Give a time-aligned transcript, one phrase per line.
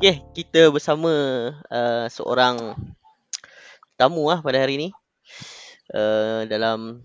[0.00, 1.12] Okay, kita bersama
[1.68, 2.72] uh, seorang
[4.00, 4.88] tamu lah pada hari ni
[5.92, 7.04] uh, dalam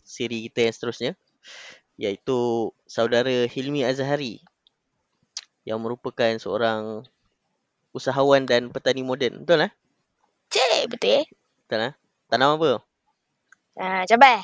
[0.00, 1.12] siri kita yang seterusnya
[2.00, 4.40] iaitu saudara Hilmi Azhari
[5.68, 7.04] yang merupakan seorang
[7.92, 9.44] usahawan dan petani moden.
[9.44, 9.70] Betul lah?
[10.48, 11.24] Cik, betul eh?
[11.68, 11.92] Betul lah?
[12.32, 12.80] Tanam apa?
[13.76, 14.40] Ah, cabai.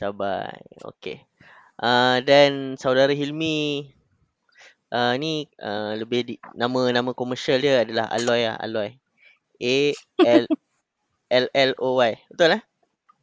[0.00, 0.64] Cabai.
[0.96, 1.28] Okay.
[1.76, 3.92] Uh, dan saudara Hilmi
[4.92, 9.00] uh, ni uh, lebih di, nama nama komersial dia adalah Aloy lah, Aloy.
[9.62, 10.44] A L
[11.32, 12.12] L L O Y.
[12.28, 12.62] Betul lah?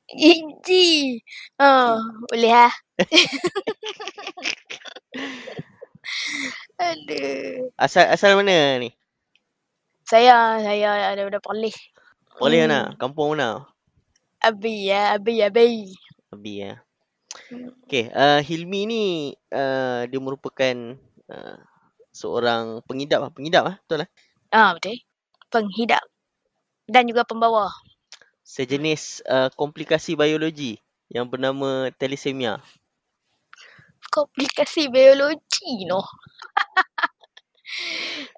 [0.10, 1.22] Gigi.
[1.62, 2.02] Oh,
[2.34, 2.74] boleh lah.
[6.90, 7.70] Aduh.
[7.78, 8.90] Asal asal mana ni?
[10.10, 11.78] Saya, saya ada daripada Perlis.
[12.40, 12.50] Hmm.
[12.50, 12.98] mana?
[12.98, 13.70] Kampung mana?
[14.42, 15.94] Abi ya, abi, abi.
[16.34, 16.82] Abi ya.
[17.54, 17.70] Hmm.
[17.86, 19.04] Okay, uh, Hilmi ni
[19.54, 20.98] uh, dia merupakan
[21.30, 21.58] uh,
[22.12, 23.32] seorang pengidap lah.
[23.32, 24.10] Pengidap lah, betul lah?
[24.50, 24.98] Ah, betul.
[25.50, 26.04] Penghidap.
[26.90, 27.70] Dan juga pembawa.
[28.42, 32.58] Sejenis uh, komplikasi biologi yang bernama thalassemia.
[34.10, 36.06] Komplikasi biologi noh.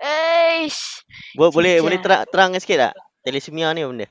[0.03, 1.07] Eish.
[1.39, 2.93] Bo- boleh boleh terang, terangkan sikit tak?
[3.23, 4.07] Thalassemia ni apa benda?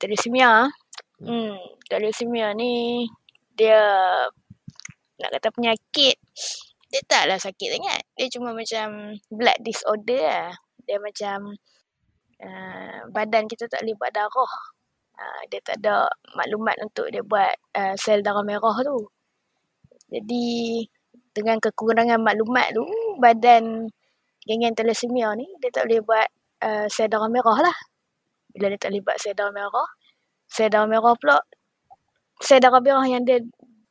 [0.00, 0.72] Thalassemia.
[1.20, 1.60] Hmm,
[1.92, 3.04] thalassemia ni
[3.52, 3.80] dia
[5.20, 6.18] nak kata penyakit
[6.94, 8.00] dia taklah sakit sangat.
[8.14, 10.54] Dia cuma macam blood disorder lah.
[10.86, 11.58] Dia macam
[12.38, 14.54] uh, badan kita tak boleh buat darah.
[15.18, 16.06] Uh, dia tak ada
[16.38, 19.10] maklumat untuk dia buat uh, sel darah merah tu.
[20.06, 20.86] Jadi
[21.34, 22.86] dengan kekurangan maklumat tu
[23.18, 23.90] badan
[24.46, 26.28] geng-geng thalassemia ni dia tak boleh buat
[26.62, 27.76] uh, sel darah merah lah.
[28.54, 29.88] Bila dia tak boleh buat sel darah merah,
[30.46, 31.42] sel darah merah pula
[32.38, 33.42] sel darah merah yang dia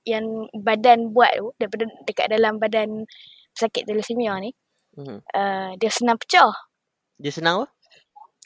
[0.03, 3.07] yang badan buat tu daripada dekat dalam badan
[3.55, 4.51] sakit thalassemia ni
[4.93, 5.25] Hmm.
[5.33, 6.53] uh, dia senang pecah.
[7.17, 7.67] Dia senang apa?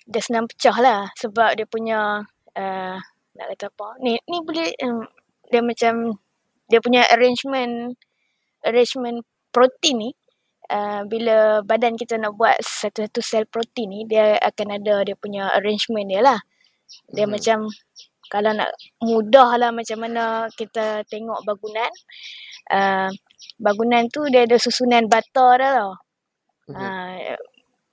[0.07, 2.23] Dia senang pecah lah sebab dia punya
[2.55, 2.95] uh,
[3.35, 5.03] nak kata apa ni ni boleh um,
[5.51, 6.15] dia macam
[6.71, 7.91] dia punya arrangement
[8.63, 10.09] arrangement protein ni
[10.71, 15.51] uh, bila badan kita nak buat satu-satu sel protein ni dia akan ada dia punya
[15.51, 16.39] arrangement dia lah.
[17.11, 17.31] Dia Mhm.
[17.35, 17.57] macam
[18.27, 18.69] kalau nak
[19.03, 21.91] mudah lah macam mana kita tengok bangunan
[22.71, 23.09] uh,
[23.59, 25.93] bangunan tu dia ada susunan bata dah tau.
[26.67, 26.75] Mhm.
[26.75, 27.37] Uh,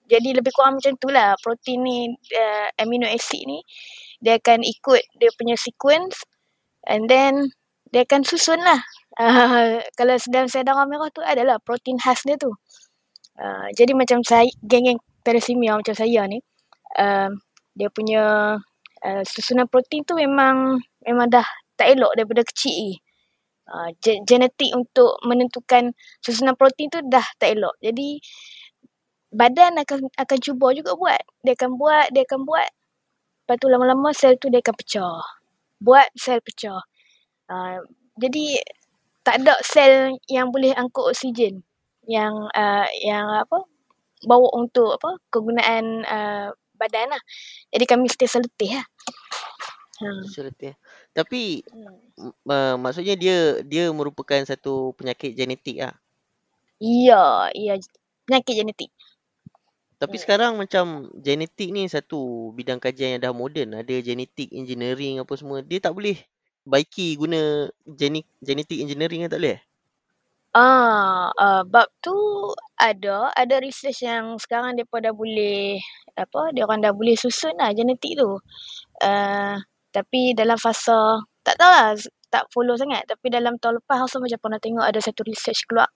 [0.05, 3.65] jadi lebih kurang macam tu lah protein ni uh, amino acid ni
[4.21, 6.25] dia akan ikut dia punya sequence
[6.89, 7.49] and then
[7.93, 8.81] dia akan susun lah.
[9.15, 12.53] Uh, kalau dalam sel darah merah tu adalah protein khas dia tu.
[13.35, 16.39] Uh, jadi macam saya geng-geng thalassemia macam saya ni
[17.01, 17.31] uh,
[17.75, 18.23] dia punya
[19.05, 22.99] uh, susunan protein tu memang memang dah tak elok daripada kecil.
[23.65, 27.77] Uh, ge- genetik untuk menentukan susunan protein tu dah tak elok.
[27.81, 28.21] Jadi
[29.35, 31.23] badan akan akan cuba juga buat.
[31.45, 32.71] Dia akan buat, dia akan buat.
[33.45, 35.21] Lepas tu lama-lama sel tu dia akan pecah.
[35.81, 36.81] Buat sel pecah.
[37.49, 37.85] Uh,
[38.17, 38.63] jadi
[39.25, 41.65] tak ada sel yang boleh angkut oksigen
[42.05, 43.65] yang uh, yang apa
[44.25, 47.23] bawa untuk apa kegunaan uh, badan lah.
[47.71, 48.87] Jadi kami sentiasa letih lah.
[50.03, 50.11] Ha.
[50.27, 50.75] Seletih.
[51.15, 52.35] Tapi Hmm.
[52.51, 55.95] uh, maksudnya dia dia merupakan satu penyakit genetik lah.
[56.83, 57.79] Ya, iya
[58.27, 58.91] penyakit genetik.
[60.03, 60.23] Tapi Hmm.
[60.27, 63.71] sekarang macam genetik ni satu bidang kajian yang dah moden.
[63.79, 65.63] Ada genetik engineering apa semua.
[65.63, 66.19] Dia tak boleh
[66.67, 67.71] baiki guna
[68.43, 69.59] genetik engineering kan tak boleh?
[70.55, 72.15] Ah, uh, bab tu
[72.79, 75.83] ada, ada research yang sekarang depa dah boleh
[76.15, 78.39] apa, dia orang dah boleh susun lah genetik tu.
[79.03, 79.59] Uh,
[79.91, 81.99] tapi dalam fasa tak tahulah
[82.31, 85.91] tak follow sangat tapi dalam tahun lepas rasa macam pernah tengok ada satu research keluar.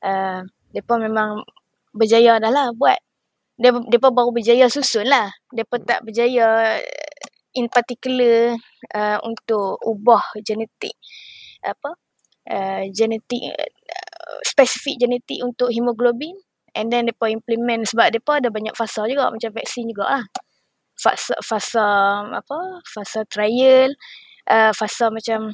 [0.00, 1.44] Uh, depa memang
[1.92, 2.96] berjaya dah lah buat.
[3.60, 5.28] Depa baru berjaya susun lah.
[5.52, 6.80] Depa tak berjaya
[7.52, 8.56] in particular
[8.96, 10.96] uh, untuk ubah genetik
[11.60, 12.00] apa
[12.48, 16.36] uh, genetik uh, spesifik genetik untuk hemoglobin
[16.74, 20.24] and then depa implement sebab depa ada banyak fasa juga macam vaksin jugalah.
[21.00, 21.86] Fasa fasa
[22.28, 22.84] apa?
[22.84, 23.96] Fasa trial,
[24.48, 25.52] uh, fasa macam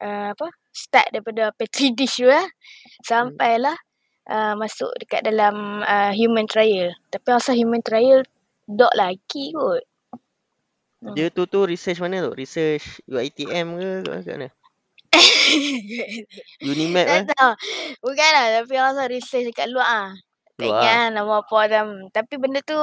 [0.00, 0.48] uh, apa?
[0.72, 2.48] Start daripada petri dish tu lah
[3.04, 3.76] sampailah
[4.32, 6.96] uh, masuk dekat dalam uh, human trial.
[7.12, 8.24] Tapi rasa human trial
[8.64, 9.84] dok lagi kot.
[11.02, 11.14] Hmm.
[11.18, 12.32] Dia tu tu research mana tu?
[12.32, 14.48] Research UiTM ke kat kat mana?
[16.68, 17.24] Unimap tak eh?
[17.36, 17.52] tahu.
[18.02, 20.10] Bukanlah tapi rasa research dekat luar ah.
[20.60, 20.84] Tak Luar.
[20.84, 21.88] ingat lah nama apa dalam.
[22.12, 22.78] Tapi benda tu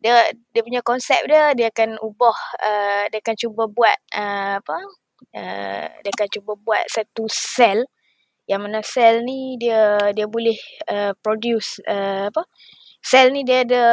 [0.00, 4.78] dia dia punya konsep dia dia akan ubah uh, dia akan cuba buat uh, apa?
[5.36, 7.84] Uh, dia akan cuba buat satu sel
[8.48, 10.56] yang mana sel ni dia dia boleh
[10.90, 12.44] uh, produce uh, apa?
[13.00, 13.84] sel ni dia ada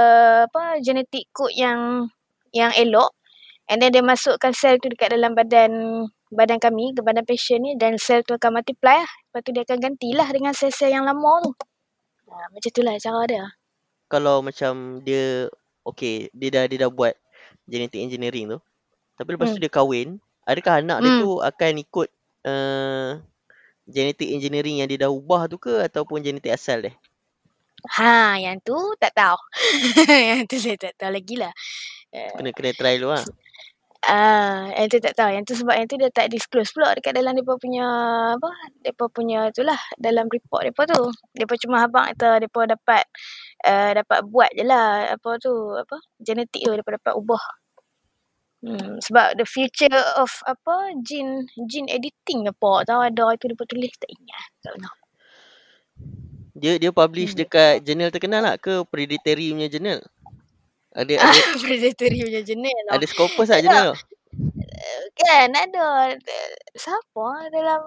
[0.52, 2.12] apa genetic code yang
[2.52, 3.16] yang elok
[3.72, 5.72] and then dia masukkan sel tu dekat dalam badan
[6.32, 9.12] badan kami ke badan patient ni dan sel tu akan multiply lah.
[9.30, 11.52] Lepas tu dia akan gantilah dengan sel-sel yang lama tu.
[12.28, 13.46] Ha, macam tu lah cara dia.
[14.08, 15.48] Kalau macam dia
[15.84, 17.16] okay, dia dah dia dah buat
[17.68, 18.60] genetic engineering tu.
[19.18, 19.64] Tapi lepas tu Hmm.
[19.64, 20.08] dia kahwin,
[20.44, 21.22] adakah anak dia Hmm.
[21.24, 22.08] tu akan ikut
[22.46, 23.10] uh,
[23.88, 26.94] genetic engineering yang dia dah ubah tu ke ataupun genetik asal dia?
[27.98, 29.38] Ha, yang tu tak tahu.
[30.36, 31.54] yang tu saya tak tahu lagi lah.
[32.12, 33.24] Uh, Kena kena try dulu lah.
[34.08, 35.36] Ah, yang tu tak tahu.
[35.36, 37.84] Yang tu sebab yang tu dia tak disclose pula dekat dalam depa punya
[38.40, 38.50] apa?
[38.80, 41.12] Depa punya itulah dalam report depa tu.
[41.36, 43.04] Depa cuma abang kata depa dapat
[43.68, 46.00] uh, dapat buat je lah apa tu apa?
[46.24, 47.44] Genetik tu depa dapat ubah.
[48.64, 53.92] Hmm, sebab the future of apa gene gene editing apa tahu ada itu depa tulis
[54.00, 54.48] tak ingat.
[54.64, 54.98] Tak tahu.
[56.56, 57.44] Dia dia publish Hmm.
[57.44, 60.00] dekat jurnal terkenal tak ke predatory punya jurnal?
[60.98, 62.94] Ada ada Predatory punya jenis lah.
[62.98, 63.98] ada Scopus tak Tak jurnal tu?
[65.16, 67.82] Kan ada eh, siapa dalam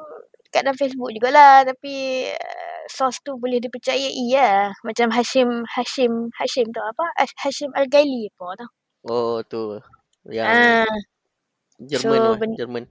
[0.50, 6.66] kat dalam Facebook jugalah tapi uh, source tu boleh dipercayai ya macam Hashim Hashim Hashim
[6.70, 8.66] tu apa Hash- Hashim Al-Gaili apa tu
[9.06, 9.78] Oh tu.
[10.26, 10.94] Yang ah
[11.78, 12.84] Jerman so ben- Jerman.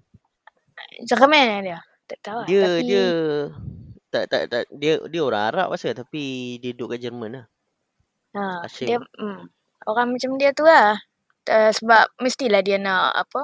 [1.03, 3.05] Jerman dia tak tahu lah Dia tapi dia
[4.09, 6.23] tak tak tak dia dia orang Arab rasa tapi
[6.57, 7.45] dia duduk kat Jerman lah.
[8.33, 8.87] ha, Hashim.
[8.87, 9.39] dia hmm,
[9.89, 10.97] orang macam dia tu lah
[11.49, 13.41] uh, sebab mestilah dia nak apa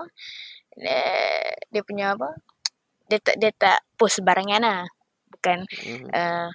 [0.78, 2.30] uh, dia punya apa
[3.10, 4.82] dia tak dia tak post sembarangan lah
[5.30, 5.66] bukan
[6.14, 6.50] uh,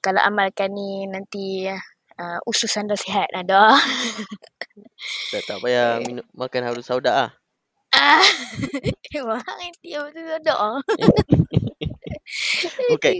[0.00, 1.68] kalau amalkan ni nanti
[2.20, 3.72] uh, usus anda sihat ada.
[5.32, 7.30] Tak tak payah minum makan harum sauda ah.
[7.96, 8.20] Ah,
[9.24, 10.54] wah, apa tu ada.
[12.92, 13.12] Bukan.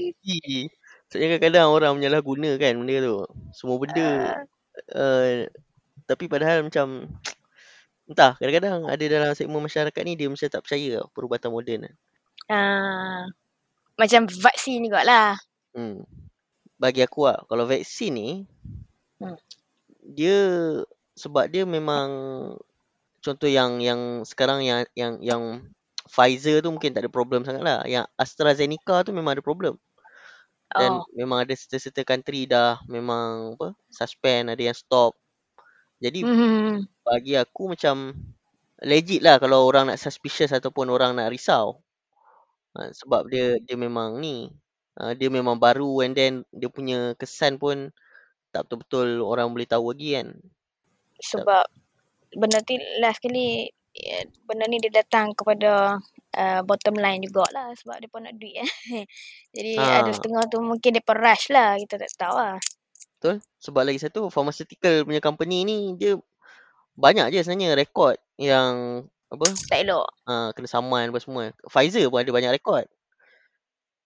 [1.09, 3.17] Sebabnya kadang-kadang orang menyalahguna kan benda tu.
[3.57, 4.09] Semua benda
[4.93, 5.49] Ah, uh,
[6.11, 6.87] tapi padahal macam
[8.11, 11.81] entah kadang-kadang ada dalam segmen masyarakat ni dia macam tak percaya tau, perubatan moden.
[12.51, 13.25] ah,
[14.01, 15.31] macam vaksin juga lah.
[15.75, 16.03] Hmm.
[16.83, 18.31] Bagi aku lah kalau vaksin ni
[19.21, 19.37] Hmm.
[20.17, 20.37] dia
[21.17, 22.09] sebab dia memang
[23.25, 25.43] contoh yang yang sekarang yang yang yang
[26.11, 27.81] Pfizer tu mungkin tak ada problem sangat lah.
[27.87, 29.79] Yang AstraZeneca tu memang ada problem.
[30.79, 35.15] Dan Oh, memang ada serta-serta country dah memang apa suspend, ada yang stop.
[36.05, 37.97] Jadi hmm, bagi aku macam
[38.91, 41.81] legit lah kalau orang nak suspicious ataupun orang nak risau.
[42.75, 44.37] Ha, sebab dia dia memang ni
[45.01, 47.91] uh, dia memang baru and then dia punya kesan pun
[48.55, 50.29] tak betul-betul orang boleh tahu lagi kan.
[51.31, 51.65] sebab
[52.41, 55.99] benda tu last kali eh, benda ni dia datang kepada
[56.41, 58.71] uh, bottom line jugalah sebab dia pun nak duit eh.
[59.57, 62.59] Jadi ada Ha, setengah tu mungkin dia rush lah, kita tak tahu lah.
[63.21, 63.37] Betul.
[63.61, 66.17] Sebab lagi satu pharmaceutical punya company ni dia
[66.97, 70.09] banyak je sebenarnya rekod yang apa Tak elok.
[70.27, 71.53] uh, kena saman apa semua.
[71.69, 72.89] Pfizer pun ada banyak rekod.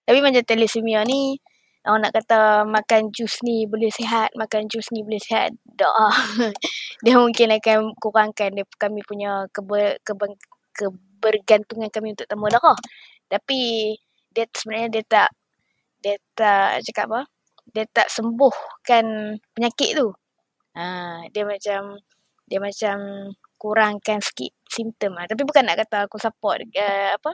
[0.05, 1.39] Tapi macam thalassemia ni
[1.85, 5.55] orang nak kata makan jus ni boleh sihat, makan jus ni boleh sihat.
[5.79, 5.95] Tak.
[7.05, 10.37] dia mungkin akan kurangkan dia, kami punya keber, keber,
[10.77, 12.77] kebergantungan kami untuk temu darah.
[13.31, 13.95] Tapi
[14.35, 15.29] dia sebenarnya dia tak
[16.05, 17.21] dia tak cakap apa?
[17.73, 20.09] Dia tak sembuhkan penyakit tu.
[20.77, 21.99] Ha, dia macam
[22.49, 22.97] dia macam
[23.61, 25.27] kurangkan sikit simptom lah.
[25.31, 27.31] Tapi bukan nak kata aku support uh, apa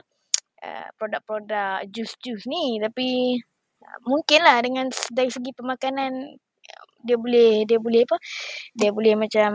[0.65, 3.39] uh, produk-produk jus-jus ni tapi
[3.83, 6.11] uh, mungkinlah dengan s- dari segi pemakanan
[6.71, 8.17] uh, dia boleh dia boleh apa
[8.77, 9.51] dia boleh macam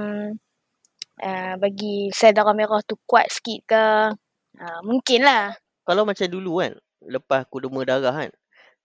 [1.22, 3.82] uh, bagi sel darah merah tu kuat sikit ke
[4.60, 5.56] uh, mungkinlah
[5.86, 6.72] Kalau macam dulu kan,
[7.06, 8.30] lepas kuduma darah kan,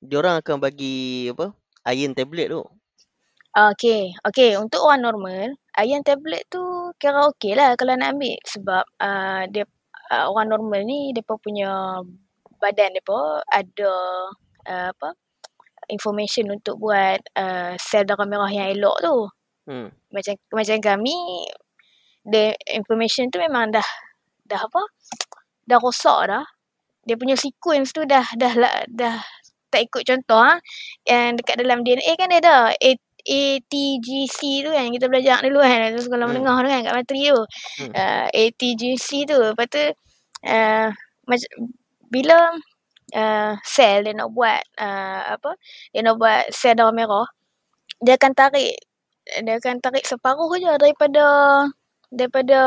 [0.01, 1.53] diorang akan bagi apa?
[1.89, 2.61] Iron tablet tu.
[3.51, 4.55] Ah, Okay, okay.
[4.55, 6.61] Untuk orang normal, iron tablet tu
[6.95, 8.37] kira okey lah kalau nak ambil.
[8.47, 9.65] Sebab uh, dia
[10.13, 11.99] uh, orang normal ni, mereka punya
[12.61, 13.93] badan mereka ada
[14.69, 15.17] uh, apa
[15.89, 19.17] information untuk buat uh, sel darah merah yang elok tu.
[19.67, 19.89] Hmm.
[20.13, 21.17] Macam macam kami,
[22.23, 23.85] the information tu memang dah
[24.47, 24.81] dah apa?
[25.67, 26.45] Dah rosak dah.
[27.03, 29.17] Dia punya sequence tu dah dah dah, dah
[29.71, 30.59] tak ikut contoh ha.
[31.03, 35.77] Yang dekat dalam DNA kan dia ada A, ATGC tu kan kita belajar dulu kan
[35.79, 36.33] dalam sekolah Hmm.
[36.35, 37.41] menengah tu kan kat materi tu.
[37.79, 37.91] Hmm.
[37.93, 39.83] Uh, ATGC tu lepas tu
[40.45, 40.87] uh,
[41.25, 41.55] mac-
[42.07, 42.37] bila
[43.13, 45.55] uh, sel dia nak buat uh, apa
[45.89, 47.27] dia nak buat sel darah merah
[48.01, 48.73] dia akan tarik
[49.21, 51.25] dia akan tarik separuh je daripada
[52.09, 52.59] daripada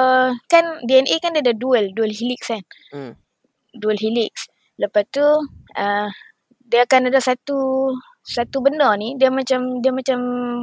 [0.47, 3.13] kan DNA kan dia ada dual dual helix kan Hmm.
[3.75, 4.47] dual helix
[4.77, 5.27] lepas tu
[5.75, 6.09] uh,
[6.65, 7.93] dia akan ada satu
[8.25, 10.19] satu benda ni dia macam dia macam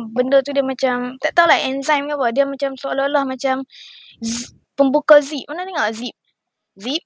[0.09, 3.61] benda tu dia macam tak tahu lah enzim ke apa dia macam seolah-olah macam
[4.21, 5.45] z, pembuka zip.
[5.45, 6.15] Mana tengok zip?
[6.77, 7.03] Zip?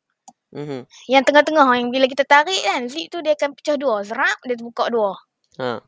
[0.55, 0.87] Mhm.
[1.11, 4.55] yang tengah-tengah yang bila kita tarik kan zip tu dia akan pecah dua serap dia
[4.55, 5.11] buka dua.
[5.59, 5.83] Ha.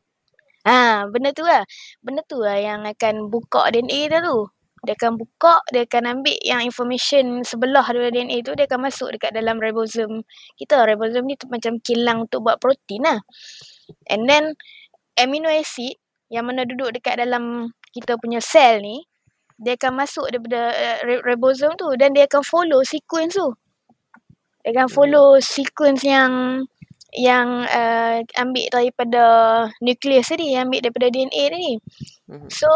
[0.68, 1.64] ha benda tu lah.
[2.04, 4.44] Benda tu lah yang akan buka DNA dia tu
[4.84, 9.08] dia akan buka dia akan ambil yang information sebelah daripada DNA tu dia akan masuk
[9.14, 10.22] dekat dalam ribosome
[10.58, 13.20] kita ribosome ni tu macam kilang untuk buat protein lah
[14.12, 14.54] and then
[15.18, 19.02] amino acid yang mana duduk dekat dalam kita punya sel ni
[19.58, 20.70] dia akan masuk daripada
[21.02, 23.48] uh, ribosome tu dan dia akan follow sequence tu
[24.62, 26.62] dia akan follow sequence yang
[27.16, 29.24] yang uh, ambil daripada
[29.80, 31.72] nukleus tadi, yang ambil daripada DNA tadi.
[32.28, 32.48] Mhm.
[32.52, 32.68] So,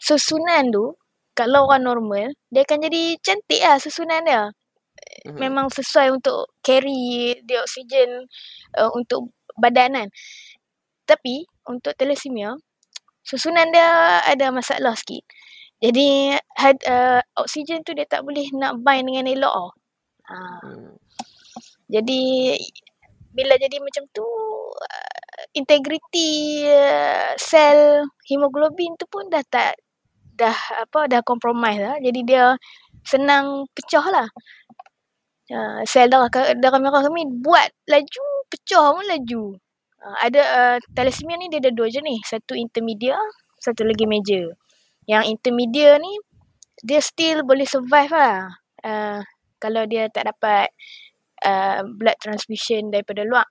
[0.00, 0.96] susunan tu,
[1.38, 4.50] kalau orang normal, dia akan jadi cantik lah susunan dia.
[5.30, 5.38] Mhm.
[5.38, 8.26] Memang sesuai untuk carry the oksigen
[8.74, 9.30] uh, untuk
[9.62, 10.08] badan kan.
[11.06, 12.58] Tapi, untuk thalassemia,
[13.22, 15.22] susunan dia ada masalah sikit.
[15.78, 19.70] Jadi, had, uh, oksigen tu dia tak boleh nak bind dengan elok tau.
[20.28, 20.92] Uh, Hmm.
[21.88, 22.52] jadi
[23.32, 29.80] bila jadi macam tu uh, integriti uh, sel hemoglobin tu pun dah tak
[30.38, 31.96] dah apa dah compromise lah.
[31.98, 32.54] Jadi dia
[33.02, 34.28] senang pecah lah.
[35.48, 36.28] Uh, sel darah
[36.60, 39.44] darah merah kami buat laju pecah pun laju.
[39.98, 42.22] Uh, ada uh, thalassemia ni dia ada dua jenis.
[42.28, 43.18] Satu intermediate,
[43.58, 44.54] satu lagi major.
[45.10, 46.14] Yang intermediate ni
[46.84, 48.54] dia still boleh survive lah.
[48.84, 49.20] Uh,
[49.58, 50.70] kalau dia tak dapat
[51.42, 53.48] uh, blood transfusion daripada luar.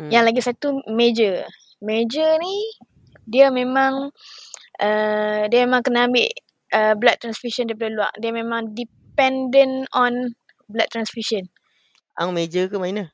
[0.00, 0.10] Hmm.
[0.10, 1.46] Yang lagi satu major.
[1.84, 2.56] Major ni
[3.28, 4.10] dia memang
[4.80, 6.28] uh, dia memang kena ambil
[6.72, 8.12] uh, blood transfusion daripada luar.
[8.16, 10.36] Dia memang dependent on
[10.70, 11.48] blood transfusion.
[12.16, 13.12] Ang major ke minor?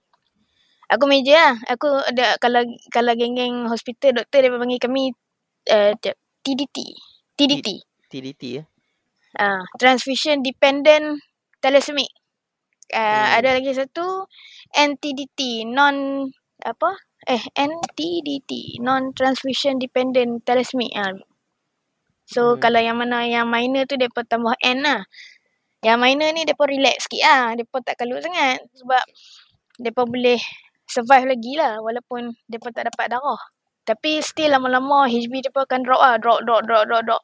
[0.89, 1.57] Aku major lah.
[1.69, 5.13] Aku ada kalau kalau geng-geng hospital doktor dia panggil kami
[5.69, 5.93] uh,
[6.43, 6.77] TDT.
[7.37, 7.69] TDT.
[8.09, 8.65] TDT ya.
[9.37, 11.21] Uh, transfusion dependent
[11.61, 12.09] thalassemia.
[12.89, 13.37] Uh, Hmm.
[13.37, 14.25] Ada lagi satu
[14.73, 16.25] NTDT non
[16.65, 16.91] apa
[17.29, 21.13] eh NTDT non transfusion dependent thalassemia.
[21.13, 21.28] Uh.
[22.29, 22.61] So Hmm.
[22.61, 25.01] kalau yang mana yang minor tu depa tambah N lah.
[25.81, 27.45] Yang minor ni depa relax sikit ah.
[27.57, 29.01] Depa tak kalut sangat sebab
[29.81, 30.37] depa boleh
[30.85, 33.41] survive lagi lah walaupun depa tak dapat darah.
[33.89, 37.23] Tapi still lama-lama HB depa akan drop ah, drop drop drop drop drop.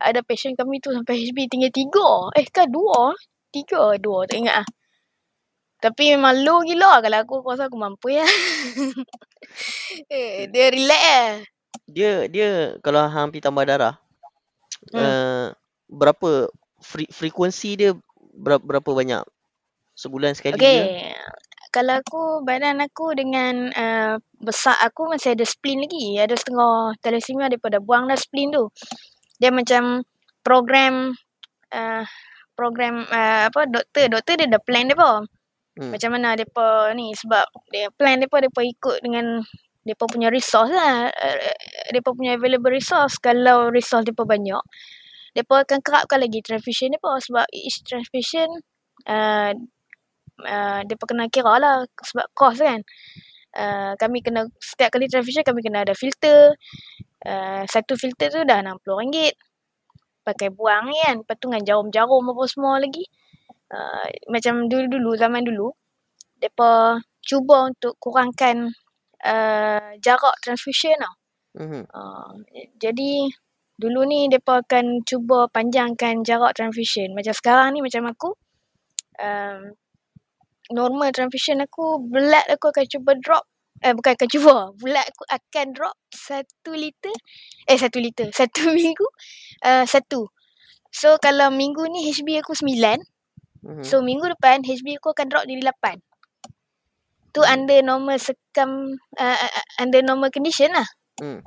[0.00, 2.32] Ada patient kami tu sampai HB tinggal tiga.
[2.40, 3.12] Eh kan dua?
[3.52, 4.68] Tiga, dua tak ingat ah.
[5.84, 8.24] Tapi memang low gila kalau aku aku rasa aku mampu ya.
[10.16, 11.28] eh, dia relax eh.
[11.84, 14.05] Dia dia kalau hang pergi tambah darah
[14.92, 15.00] Hmm.
[15.00, 15.46] uh,
[15.90, 16.50] berapa
[16.82, 17.90] fre- frekuensi dia
[18.36, 19.22] berapa, berapa banyak
[19.96, 20.62] sebulan sekali ke?
[20.62, 20.80] Okay.
[21.74, 26.16] Kalau aku, badan aku dengan uh, besar aku masih ada spleen lagi.
[26.16, 28.72] Ada setengah thalassemia daripada buang dah spleen tu.
[29.36, 30.00] Dia macam
[30.40, 31.12] program
[31.74, 32.04] uh,
[32.56, 34.96] program uh, apa doktor doktor dia ada plan dia.
[35.76, 35.92] Hmm.
[35.92, 39.44] Macam mana depa ni sebab dia plan depa depa ikut dengan
[39.86, 41.08] depa punya resource lah.
[41.14, 41.38] Uh,
[41.94, 43.16] depa punya available resource.
[43.22, 44.62] Kalau resource depa banyak,
[45.38, 48.50] depa akan kerapkan lagi transfusion depa sebab each transfusion
[49.06, 49.54] uh,
[50.42, 52.82] uh, depa kena kira lah sebab cost kan.
[53.56, 56.58] Uh, kami kena setiap kali transfusion kami kena ada filter.
[57.24, 59.32] Uh, satu filter tu dah RM60.
[60.26, 61.22] Pakai buang kan.
[61.22, 63.06] Lepas tu dengan jarum-jarum apa semua lagi.
[63.70, 65.70] Uh, macam dulu-dulu, zaman dulu.
[66.36, 68.70] Mereka cuba untuk kurangkan
[69.24, 71.14] uh, jarak transfusion tau.
[71.56, 71.82] Mhm.
[71.88, 72.32] Uh,
[72.76, 73.32] jadi
[73.76, 77.12] dulu ni mereka akan cuba panjangkan jarak transfusion.
[77.16, 78.36] Macam sekarang ni macam aku.
[79.16, 79.72] Um,
[80.72, 83.44] normal transfusion aku, blood aku akan cuba drop.
[83.84, 84.54] Eh bukan akan cuba.
[84.80, 87.12] Blood aku akan drop satu liter.
[87.68, 88.28] Eh satu liter.
[88.40, 89.06] Satu minggu.
[89.60, 90.32] Uh, satu.
[90.88, 92.98] So kalau minggu ni HB aku sembilan.
[93.64, 93.84] Mhm.
[93.84, 96.00] So minggu depan HB aku akan drop jadi 8.
[97.36, 100.88] Tu under normal circum uh, uh, under normal condition lah.
[101.20, 101.44] Hmm.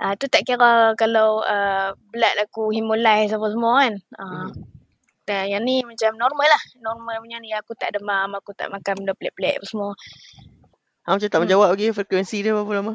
[0.00, 3.94] Ah uh, tu tak kira kalau uh, blood aku hemolyze apa semua kan.
[4.16, 4.48] Ah uh, Mhm.
[5.28, 6.62] dan yang ni macam normal lah.
[6.80, 9.92] Normal punya ni aku tak demam, aku tak makan benda pelik-pelik apa semua.
[11.04, 11.44] Hang macam tak Hmm.
[11.44, 12.94] menjawab lagi frekuensi dia berapa lama?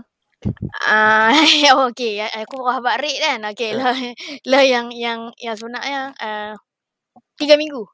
[0.82, 1.30] Ah
[1.78, 3.40] uh, okey aku rahbat rate kan.
[3.54, 3.78] Okey Ha.
[3.78, 3.96] lah
[4.52, 6.54] lah yang yang yang sebenarnya uh,
[7.38, 7.86] tiga minggu.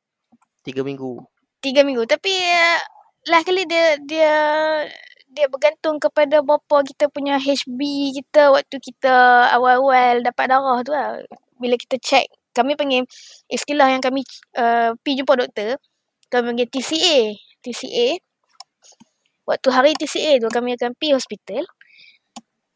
[0.64, 1.20] Tiga minggu.
[1.60, 2.80] Tiga minggu tapi uh,
[3.30, 4.34] lah kali dia dia
[5.32, 7.80] dia bergantung kepada berapa kita punya HB
[8.18, 11.22] kita waktu kita awal-awal dapat darah tu lah.
[11.62, 13.06] Bila kita check, kami panggil
[13.48, 14.26] istilah yang kami
[14.58, 15.80] uh, pergi jumpa doktor,
[16.28, 17.20] kami panggil TCA.
[17.62, 18.18] TCA.
[19.46, 21.64] Waktu hari TCA tu kami akan pergi hospital.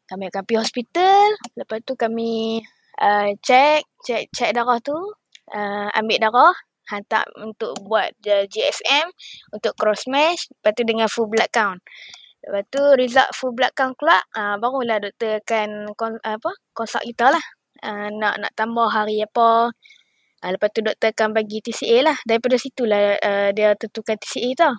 [0.06, 1.26] Kami akan pergi hospital.
[1.58, 2.62] Lepas tu kami
[3.02, 4.94] uh, check, check, check darah tu.
[5.50, 6.54] Uh, ambil darah.
[6.90, 9.06] Hantar untuk buat uh, GSM.
[9.54, 10.50] Untuk cross match.
[10.50, 11.80] Lepas tu dengan full blood count.
[12.46, 14.22] Lepas tu result full blood count keluar.
[14.30, 17.44] Uh, barulah doktor akan kon, apa, consult kita lah.
[17.82, 19.74] Uh, nak nak tambah hari apa.
[20.44, 22.16] Uh, lepas tu doktor akan bagi TCA lah.
[22.22, 24.72] Daripada situlah uh, dia tentukan TCA tu.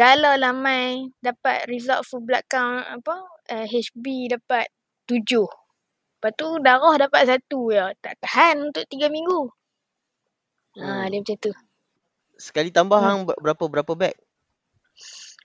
[0.00, 3.20] Kalau lamai dapat result full blood count apa
[3.52, 4.72] uh, HB dapat
[5.04, 5.44] tujuh.
[5.44, 7.92] Lepas tu darah dapat satu ya.
[8.00, 9.59] Tak tahan untuk tiga minggu.
[10.78, 11.06] Ha, hmm.
[11.10, 11.52] dia macam tu.
[12.38, 13.06] Sekali tambah hmm.
[13.08, 14.14] hang berapa berapa bag?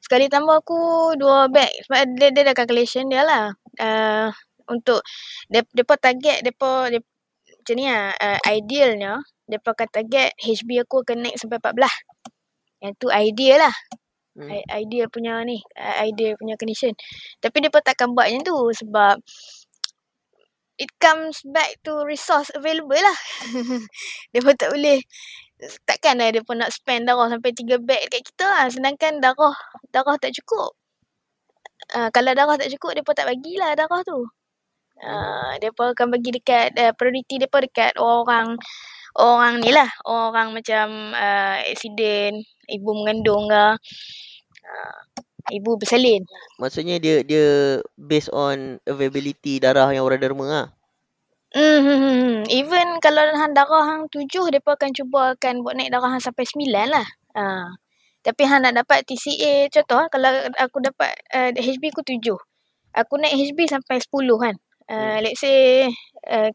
[0.06, 1.72] Sekali tambah aku dua bag.
[1.90, 3.50] Sebab dia, dia dah calculation dia lah.
[3.82, 4.30] Uh,
[4.70, 5.02] untuk
[5.50, 8.14] depa target depa de, macam ni lah.
[8.22, 9.18] Uh, idealnya
[9.50, 12.86] depa akan target HB aku akan naik sampai 14.
[12.86, 13.76] Yang tu ideal lah.
[14.36, 14.52] Hmm.
[14.52, 16.92] Idea punya ni, idea punya condition.
[17.40, 19.16] Tapi pun takkan buat macam tu sebab
[20.76, 23.18] it comes back to resource available lah.
[24.32, 25.00] dia pun tak boleh
[25.88, 28.66] takkan lah dia pun nak spend darah sampai 3 bag dekat kita lah.
[28.68, 29.56] Sedangkan darah
[29.92, 30.76] darah tak cukup.
[31.94, 34.26] Uh, kalau darah tak cukup, dia pun tak bagilah darah tu.
[34.96, 38.56] Uh, dia pun akan bagi dekat, uh, priority dia pun dekat orang
[39.16, 39.88] orang ni lah.
[40.08, 43.66] Orang macam uh, accident, ibu mengandung ke.
[44.66, 45.00] Uh,
[45.52, 46.26] ibu bersalin.
[46.58, 50.68] Maksudnya dia dia based on availability darah yang orang derma lah.
[51.56, 56.24] Hmm, even kalau hang darah hang tujuh, mereka akan cuba akan buat naik darah hang
[56.24, 57.08] sampai sembilan lah.
[57.32, 57.68] Uh.
[58.26, 62.36] Tapi hang nak dapat TCA, contoh kalau aku dapat uh, HB aku tujuh.
[62.98, 64.56] Aku naik HB sampai sepuluh kan.
[64.90, 65.18] Uh, hmm.
[65.24, 65.90] Let's say
[66.30, 66.50] uh,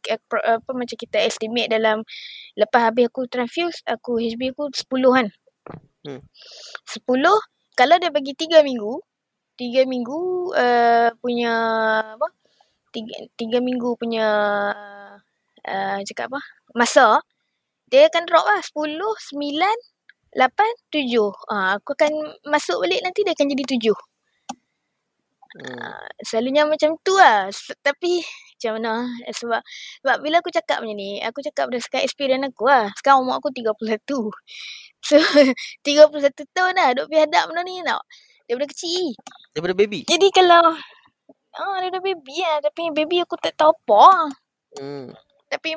[0.47, 2.03] apa macam kita estimate dalam
[2.59, 5.27] lepas habis aku transfuse aku HB aku 10 kan.
[6.07, 6.21] Hmm.
[6.87, 7.07] 10
[7.81, 9.01] kalau dia bagi 3 minggu
[9.57, 10.21] 3 minggu
[10.53, 11.53] uh, punya
[12.13, 12.29] apa?
[12.93, 14.29] 3 3 minggu punya
[15.65, 16.41] uh, cakap apa?
[16.77, 17.25] Masa
[17.89, 21.53] dia akan drop lah 10 9 8 7.
[21.53, 22.13] Ah aku akan
[22.53, 24.10] masuk balik nanti dia akan jadi 7.
[25.51, 25.67] Hmm.
[25.67, 27.51] Uh, selalunya macam tu lah.
[27.83, 28.23] Tapi
[28.61, 28.95] macam mana?
[29.27, 29.61] Eh, sebab,
[30.05, 32.93] sebab bila aku cakap macam ni, aku cakap berdasarkan experience aku lah.
[32.95, 34.05] Sekarang umur aku 31.
[35.01, 36.13] So, 31
[36.53, 38.05] tahun dah duk hadap benda ni tau.
[38.45, 39.17] Daripada kecil.
[39.57, 40.05] Daripada baby?
[40.05, 40.77] Jadi kalau,
[41.57, 42.61] ah, daripada baby lah.
[42.61, 44.29] Tapi baby aku tak tahu apa.
[44.77, 45.09] Hmm.
[45.49, 45.73] Tapi,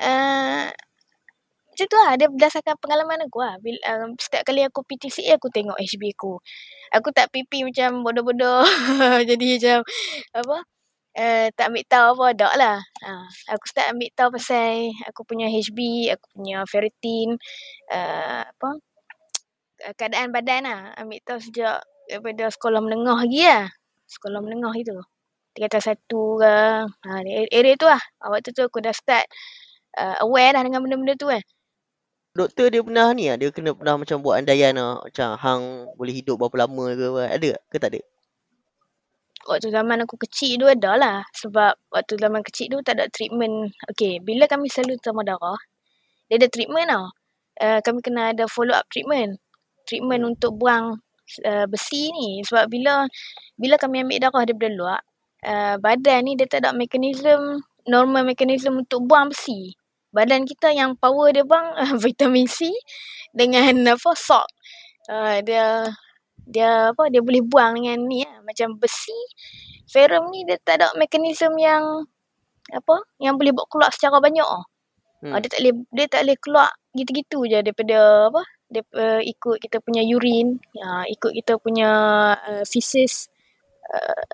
[0.00, 0.64] uh,
[1.72, 2.10] macam tu lah.
[2.20, 3.56] Dia berdasarkan pengalaman aku lah.
[3.64, 6.36] Bila, um, setiap kali aku PTCA, aku tengok HB aku.
[6.92, 8.64] Aku tak pipi macam bodoh-bodoh.
[9.30, 9.78] Jadi macam,
[10.36, 10.56] apa?
[11.12, 12.78] Uh, tak ambil tahu apa tak lah.
[13.04, 15.78] Uh, aku start ambil tahu pasal aku punya HB,
[16.16, 17.36] aku punya ferritin,
[17.92, 18.70] uh, apa?
[19.98, 20.80] keadaan badan lah.
[20.94, 23.66] Ambil tahu sejak daripada sekolah menengah lagi lah.
[24.06, 24.94] Sekolah menengah itu.
[25.52, 26.54] Tingkatan satu ke.
[26.86, 27.08] Ha,
[27.50, 28.00] area tu lah.
[28.22, 29.26] Waktu tu aku dah start
[29.98, 31.42] uh, aware dah dengan benda-benda tu kan.
[31.42, 31.61] Eh
[32.32, 35.62] doktor dia pernah ni ah dia kena pernah macam buat andaian ah macam hang
[36.00, 38.00] boleh hidup berapa lama ke apa ada ke tak ada?
[39.42, 43.74] Waktu zaman aku kecil tu ada lah sebab waktu zaman kecil tu tak ada treatment.
[43.92, 45.60] Okay bila kami selalu sama darah
[46.32, 47.06] dia ada treatment tau.
[47.60, 49.36] Uh, kami kena ada follow up treatment.
[49.84, 51.04] Treatment untuk buang
[51.44, 52.40] uh, besi ni.
[52.48, 53.04] Sebab bila
[53.60, 55.00] bila kami ambil darah daripada luar
[55.44, 59.74] uh, badan ni dia tak ada mekanisme normal mekanisme untuk buang besi
[60.12, 62.70] badan kita yang power dia bang uh, vitamin C
[63.32, 64.48] dengan apa salt.
[65.10, 65.88] Uh, dia
[66.46, 68.42] dia apa dia boleh buang dengan ni lah.
[68.42, 69.14] macam besi
[69.86, 72.06] ferrum ni dia tak ada mekanisme yang
[72.70, 74.64] apa yang boleh buat keluar secara banyak oh.
[75.22, 75.34] Hmm.
[75.34, 77.98] Uh, dia tak boleh dia tak boleh keluar gitu-gitu je daripada
[78.32, 81.90] apa dia uh, ikut kita punya urine uh, ikut kita punya
[82.36, 83.30] uh, feces
[83.86, 84.26] uh,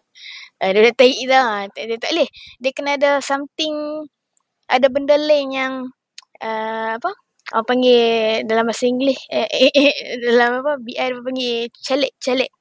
[0.65, 2.29] uh, dia tak dah dia, dia tak boleh
[2.63, 4.07] dia kena ada something
[4.69, 5.73] ada benda lain yang
[6.45, 7.11] uh, apa?
[7.57, 10.77] Orang panggil dalam bahasa Inggeris eh, eh, eh, dalam apa?
[10.77, 11.73] BI dia panggil?
[11.81, 12.53] Celik celik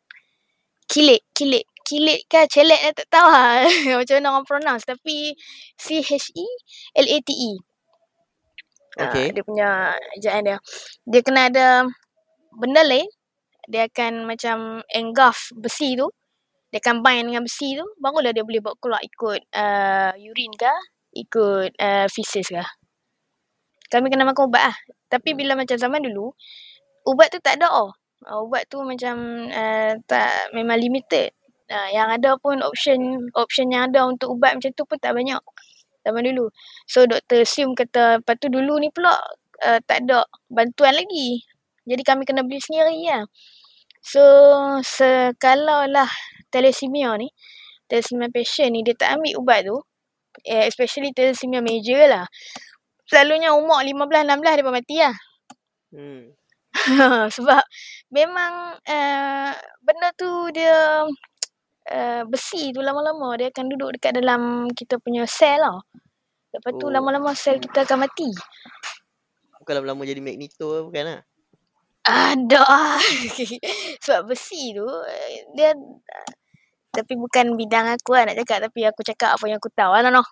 [0.88, 3.68] kilit kilit kilit kan celik dia tak tahu lah.
[4.00, 4.88] Macam mana orang pronounce.
[4.88, 5.36] Tapi
[5.76, 6.48] C H E
[7.04, 7.52] L A T E.
[8.98, 9.30] Okay.
[9.30, 9.70] Uh, dia punya
[10.16, 10.58] ejaan dia.
[11.04, 11.68] Dia kena ada
[12.56, 13.08] benda lain.
[13.68, 16.08] Dia akan macam engulf besi tu.
[16.72, 17.84] Dia akan bind dengan besi tu.
[18.00, 20.72] Barulah dia boleh buat keluar ikut uh, urine ke
[21.14, 22.66] ikut uh, feces ke.
[23.88, 24.78] Kami kena makan ubat lah.
[25.08, 26.36] Tapi bila macam zaman dulu,
[27.08, 27.92] ubat tu tak ada oh.
[28.26, 31.32] Uh, ubat tu macam uh, tak memang limited.
[31.68, 35.40] Uh, yang ada pun option option yang ada untuk ubat macam tu pun tak banyak.
[36.04, 36.52] Zaman dulu.
[36.88, 39.16] So doktor assume kata, lepas tu dulu ni pula
[39.64, 41.44] uh, tak ada bantuan lagi.
[41.88, 43.24] Jadi kami kena beli sendiri lah.
[44.04, 44.24] So,
[44.84, 46.08] sekalau lah
[46.48, 47.32] thalassemia ni,
[47.92, 49.84] thalassemia patient ni dia tak ambil ubat tu,
[50.48, 52.26] eh, especially thalassemia major lah.
[53.08, 55.16] Selalunya umur 15-16 dia pun mati lah.
[55.92, 56.24] Hmm.
[57.36, 57.64] Sebab
[58.12, 61.08] memang uh, benda tu dia
[61.88, 65.80] uh, besi tu lama-lama dia akan duduk dekat dalam kita punya sel lah.
[66.52, 66.92] Lepas tu Oh.
[66.92, 68.30] lama-lama sel kita akan mati.
[69.64, 71.22] Bukan lama-lama jadi magneto bukan lah.
[72.08, 72.64] Ada.
[74.04, 74.88] Sebab besi tu
[75.56, 75.76] dia
[76.98, 80.10] tapi bukan bidang aku lah nak cakap tapi aku cakap apa yang aku tahu lah
[80.10, 80.26] no.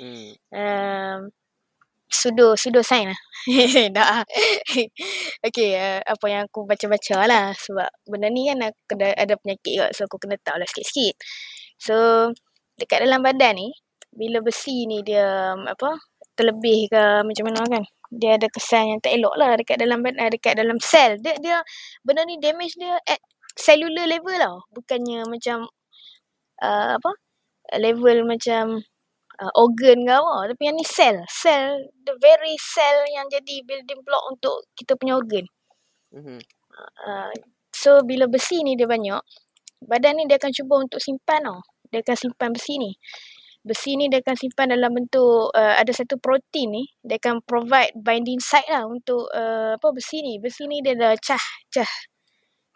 [0.00, 0.32] Hmm.
[0.48, 1.20] Um,
[2.08, 3.20] sudo sudo sign lah.
[3.96, 4.24] Dah.
[5.44, 9.74] okay, uh, apa yang aku baca-baca lah sebab benda ni kan aku kena ada penyakit
[9.84, 11.14] kot so aku kena tahu lah sikit-sikit.
[11.76, 11.94] So
[12.80, 13.68] dekat dalam badan ni
[14.08, 16.00] bila besi ni dia um, apa
[16.32, 20.32] terlebih ke macam mana kan dia ada kesan yang tak elok lah dekat dalam badan
[20.32, 21.60] dekat dalam sel dia dia
[22.00, 23.20] benda ni damage dia at
[23.58, 25.68] cellular level tau bukannya macam
[26.62, 27.10] uh, apa
[27.78, 28.82] level macam
[29.38, 30.52] uh, organ ke apa.
[30.54, 35.18] Tapi yang ni sel sel the very cell yang jadi building block untuk kita punya
[35.18, 35.46] organ.
[36.14, 36.40] Mhm.
[37.04, 37.32] uh,
[37.74, 39.20] so bila besi ni dia banyak
[39.84, 41.60] badan ni dia akan cuba untuk simpan tau.
[41.92, 42.92] Dia akan simpan besi ni.
[43.62, 47.92] Besi ni dia akan simpan dalam bentuk uh, ada satu protein ni dia akan provide
[47.94, 50.40] binding site lah untuk uh, apa besi ni.
[50.40, 51.90] Besi ni dia ada cah cah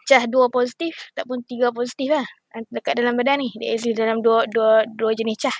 [0.03, 2.27] cah dua positif tak pun tiga positif lah
[2.69, 3.49] dekat dalam badan ni.
[3.57, 5.57] Dia exist dalam dua dua dua jenis cah.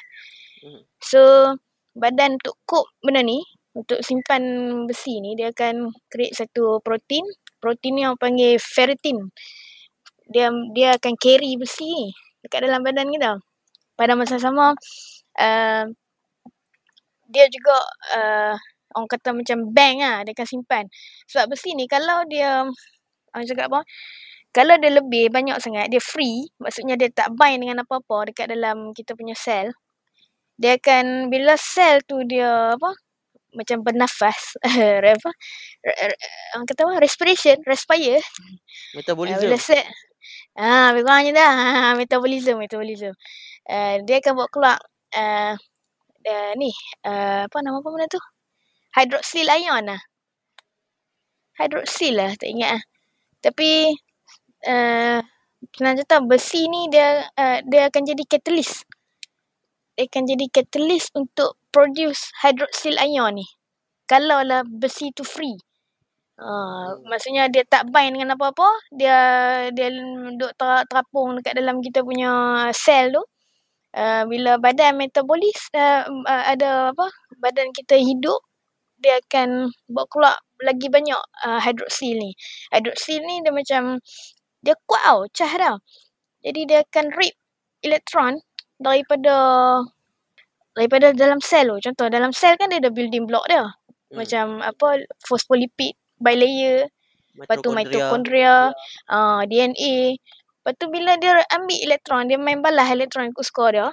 [0.64, 0.82] Mhm.
[1.04, 1.20] so
[1.92, 3.44] badan untuk cope benda ni
[3.76, 4.42] untuk simpan
[4.88, 7.26] besi ni dia akan create satu protein.
[7.60, 9.34] Protein ni orang panggil ferritin.
[10.30, 12.08] Dia dia akan carry besi ni
[12.44, 13.40] dekat dalam badan kita
[13.96, 14.76] pada masa sama
[15.40, 15.86] uh,
[17.34, 17.76] dia juga
[18.14, 18.56] uh,
[18.94, 20.86] orang kata macam bank lah dia akan simpan.
[21.30, 22.68] Sebab besi ni kalau dia
[23.34, 23.82] orang cakap apa
[24.54, 28.94] kalau dia lebih banyak sangat dia free maksudnya dia tak bind dengan apa-apa dekat dalam
[28.94, 29.74] kita punya sel
[30.62, 32.94] dia akan bila sel tu dia apa
[33.54, 34.58] macam bernafas
[35.18, 35.32] apa
[36.54, 38.22] orang kata apa respiration respire.
[38.98, 39.46] Metabolism.
[39.46, 39.86] bila sel
[40.54, 43.14] ah lebih kurangnya dah ah, metabolism metabolism.
[43.64, 44.78] Uh, dia akan buat keluar
[45.16, 45.56] uh,
[46.28, 46.70] uh, ni
[47.08, 48.22] uh, apa nama apa benda tu?
[48.94, 50.02] Hydroxyl ion lah.
[51.58, 52.84] Hydroxyl lah tak ingat lah.
[53.42, 53.90] Tapi
[54.68, 55.20] uh,
[55.72, 58.84] senang cerita besi ni dia uh, dia akan jadi catalyst.
[59.96, 63.48] Dia akan jadi catalyst untuk produce hydroxyl ion ni.
[64.10, 65.56] Kalau lah besi tu free.
[66.34, 69.18] Uh, maksudnya dia tak bind dengan apa-apa dia
[69.70, 69.94] dia
[70.34, 72.32] duk ter, terapung dekat dalam kita punya
[72.74, 73.24] sel tu.
[73.94, 77.06] Uh, bila badan metabolis uh, uh, ada apa
[77.38, 78.42] badan kita hidup
[78.98, 82.34] dia akan buat keluar lagi banyak uh, hydroxyl ni.
[82.74, 84.02] Hydroxyl ni dia macam
[84.64, 85.76] dia kuat tau cah dah
[86.42, 87.36] jadi dia akan rip
[87.84, 88.40] elektron
[88.80, 89.36] daripada
[90.74, 93.68] daripada dalam sel tu contoh dalam sel kan dia ada building block dia
[94.14, 94.22] Hmm.
[94.22, 94.88] macam apa
[95.26, 96.86] phospholipid bilayer
[97.34, 98.70] Lepas tu mitochondria,
[99.10, 100.22] uh, DNA.
[100.22, 103.90] Lepas tu bila dia ambil elektron, dia main balas elektron ikut skor dia.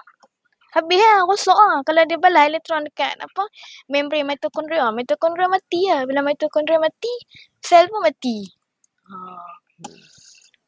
[0.77, 1.81] Habis lah, rosak lah.
[1.89, 3.49] Kalau dia balas elektron dekat apa,
[3.89, 4.93] membrane mitochondria.
[4.93, 6.05] Mitochondria mati lah.
[6.05, 7.09] Bila mitochondria mati,
[7.65, 8.45] sel pun mati.
[9.09, 9.41] Uh.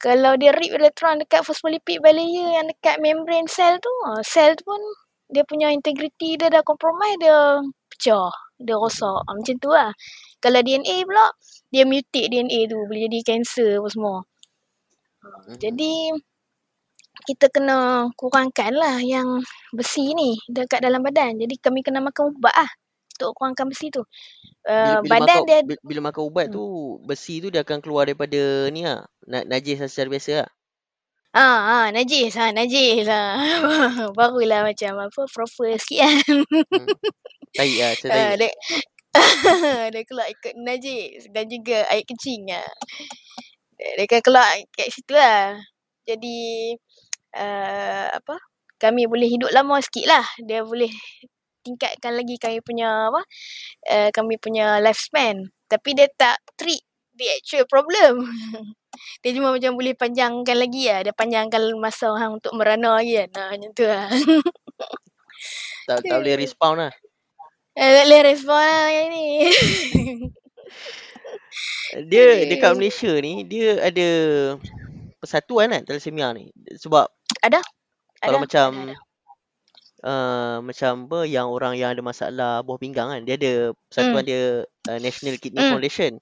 [0.03, 3.93] Kalau dia rip elektron dekat phospholipid bilayer yang dekat membrane sel tu,
[4.27, 4.83] sel tu pun
[5.31, 8.35] dia punya integrity dia dah compromise, dia pecah.
[8.59, 9.23] Dia rosak.
[9.27, 9.91] Uh, macam tu lah.
[10.43, 11.27] Kalau DNA pula,
[11.71, 14.19] dia mutate DNA tu boleh jadi kanser apa semua.
[15.55, 16.11] Jadi
[17.23, 19.39] kita kena kurangkan lah yang
[19.71, 21.39] besi ni dekat dalam badan.
[21.39, 22.71] Jadi kami kena makan ubat lah
[23.23, 24.03] untuk kurangkan besi tu.
[24.63, 26.55] bila, Uh, bila badan makan, dia bila, bila makan ubat Hmm.
[26.55, 26.65] tu
[27.03, 29.07] besi tu dia akan keluar daripada ni lah.
[29.27, 30.51] Na, najis secara biasa lah.
[31.33, 33.41] ah ah najis ah najis lah.
[34.19, 36.45] Barulah macam apa proper sikit kan.
[36.69, 36.89] Hmm.
[37.55, 38.39] Tahi lah, Ah, tahi.
[38.39, 38.51] dia,
[39.93, 42.69] dia keluar ikut najis dan juga air kencing lah.
[43.81, 45.57] Dia, dia akan keluar kat situ lah.
[46.05, 46.39] Jadi
[47.37, 48.37] uh, apa
[48.77, 50.25] kami boleh hidup lama sikit lah.
[50.43, 50.91] Dia boleh
[51.63, 53.23] tingkatkan lagi kami punya apa
[53.89, 55.49] uh, kami punya lifespan.
[55.71, 56.83] Tapi dia tak treat
[57.17, 58.29] the actual problem.
[59.23, 61.01] dia cuma macam boleh panjangkan lagi lah.
[61.07, 63.31] Dia panjangkan masa hang untuk merana lagi kan.
[63.33, 64.07] Nah, macam tu lah.
[65.83, 66.95] Tak, tak boleh respawn lah.
[67.75, 69.27] Eh, tak boleh respon lah ni.
[72.09, 72.73] Dia dekat.
[72.73, 74.09] Malaysia ni dia ada
[75.21, 76.49] persatuan kan thalassemia ni.
[76.81, 77.05] Sebab
[77.45, 77.61] Ada?
[78.25, 78.45] kalau Ada?
[78.49, 79.12] macam Ada, ada.
[80.05, 83.53] Uh, macam apa yang orang yang ada masalah buah pinggang kan dia ada
[83.89, 84.31] persatuan Hmm.
[84.31, 84.43] dia
[84.91, 85.79] uh, National Kidney Hmm.
[85.79, 86.13] Foundation.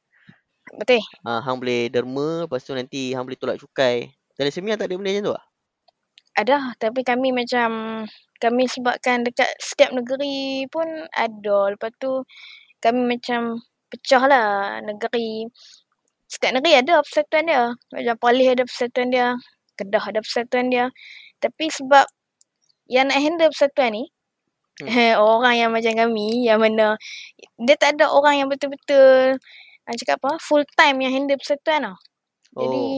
[0.71, 1.03] Betul.
[1.27, 4.15] Uh, hang boleh derma lepas tu nanti hang boleh tolak cukai.
[4.39, 5.45] Thalassemia tak ada benda macam tu ah?
[6.39, 7.69] ada tapi kami macam
[8.41, 11.75] kami sebabkan dekat setiap negeri pun ada.
[11.75, 12.25] Lepas tu
[12.81, 13.61] kami macam
[13.93, 14.49] pecah lah
[14.81, 15.45] negeri.
[16.31, 17.75] Setiap negeri ada persatuan dia.
[17.93, 19.29] Macam Perlis ada persatuan dia.
[19.77, 20.89] Kedah ada persatuan dia.
[21.43, 22.07] Tapi sebab
[22.91, 24.05] yang nak handle persatuan ni,
[24.83, 25.15] hmm.
[25.23, 26.99] orang yang macam kami, yang mana
[27.63, 29.39] dia tak ada orang yang betul-betul
[29.87, 31.97] uh, cakap apa, full time yang handle persatuan tau.
[32.59, 32.67] Oh.
[32.67, 32.91] Jadi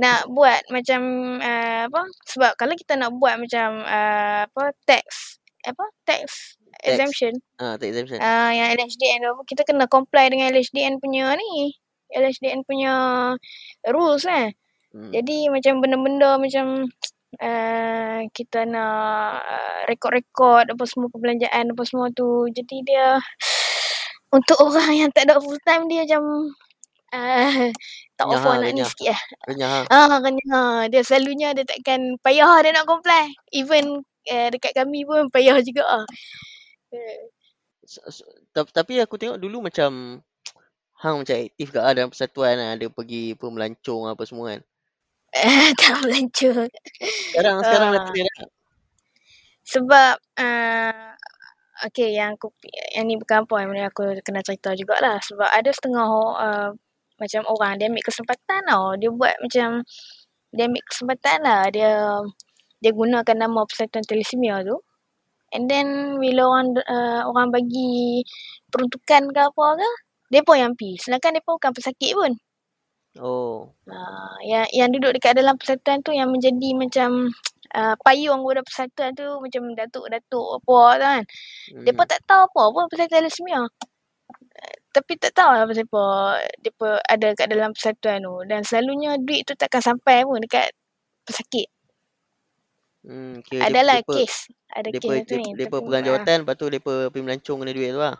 [0.00, 1.02] nak buat macam
[1.38, 6.86] uh, apa sebab kalau kita nak buat macam uh, apa tax apa tax, tax.
[6.96, 11.36] exemption ah uh, tax exemption uh, yang LHDN tu kita kena comply dengan LHDN punya
[11.36, 11.76] ni
[12.12, 12.94] LHDN punya
[13.92, 14.50] rules kan
[14.96, 15.12] hmm.
[15.12, 16.88] jadi macam benda-benda macam
[17.40, 23.06] uh, kita nak uh, rekod-rekod apa semua perbelanjaan apa semua tu jadi dia
[24.32, 26.52] untuk orang yang tak ada full time dia macam
[27.12, 27.68] uh,
[28.16, 28.88] tak Renyah offer nak ni renyah.
[28.88, 29.22] sikit lah.
[29.48, 29.80] Renyah ha.
[29.92, 30.72] Ah, renyah.
[30.88, 33.28] Dia selalunya dia takkan payah dia nak comply.
[33.52, 36.04] Even uh, dekat kami pun payah juga ah.
[38.52, 40.22] Ta- Tapi aku tengok dulu macam
[41.02, 42.78] Hang macam aktif kat lah dalam persatuan lah.
[42.78, 44.60] Ada pergi apa melancong apa semua kan.
[45.42, 46.68] Eh, tak melancur.
[47.32, 48.04] Sekarang sekarang dah Ah.
[48.04, 48.48] tak ada dah.
[49.64, 51.10] Sebab uh,
[51.88, 52.52] Okay yang aku
[52.92, 56.04] Yang ni bukan apa Yang aku kena cerita jugalah Sebab ada setengah
[56.36, 56.70] uh,
[57.16, 59.68] Macam orang Dia ambil kesempatan tau Dia buat macam
[60.52, 61.90] Dia ambil kesempatan lah Dia
[62.82, 64.76] Dia gunakan nama Persatuan Telisemia tu
[65.56, 68.20] And then Bila orang uh, Orang bagi
[68.68, 69.90] Peruntukan ke apa ke
[70.28, 72.36] Dia yang pi Sedangkan dia bukan pesakit pun
[73.20, 73.68] Oh.
[73.84, 77.28] Uh, yang yang duduk dekat dalam persatuan tu yang menjadi macam
[77.76, 81.22] uh, payung anggota persatuan tu macam datuk-datuk apa tu kan.
[81.76, 81.92] Hmm.
[81.92, 83.60] Pun tak tahu apa pun pasal thalassemia.
[83.60, 86.04] Uh, tapi tak tahu lah pasal apa
[86.72, 90.72] pun ada kat dalam persatuan tu dan selalunya duit tu takkan sampai pun dekat
[91.28, 91.68] pesakit.
[93.02, 93.58] Hmm, okay.
[93.58, 94.46] Adalah depa, kes.
[94.70, 95.50] Ada depa, kes depa, ni.
[95.58, 98.16] depa pegang ah, jawatan lepas tu depa pergi melancong kena duit tu lah.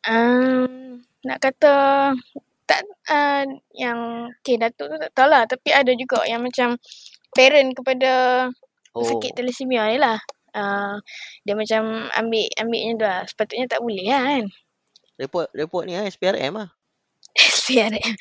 [0.00, 1.74] Um, nak kata
[2.70, 3.42] tak uh,
[3.74, 6.78] yang okay, datuk tu tak tahulah tapi ada juga yang macam
[7.34, 8.46] parent kepada
[8.90, 9.06] Oh.
[9.06, 10.18] sakit thalassemia ni lah.
[10.50, 10.98] Uh,
[11.46, 13.20] dia macam ambil ambilnya tu lah.
[13.22, 14.44] Sepatutnya tak boleh lah kan.
[15.20, 16.68] Report report ni lah SPRM lah.
[17.62, 18.14] SPRM.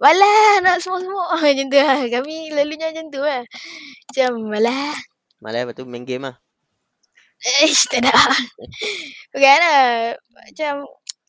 [0.00, 2.00] Malah nak semua-semua macam tu lah.
[2.08, 3.42] Kami lalunya macam tu lah.
[4.08, 4.96] Macam malah.
[5.44, 6.40] Malah lepas tu main game lah.
[7.60, 8.16] Ish, tak ada.
[9.36, 10.16] Bukan lah.
[10.16, 10.72] Macam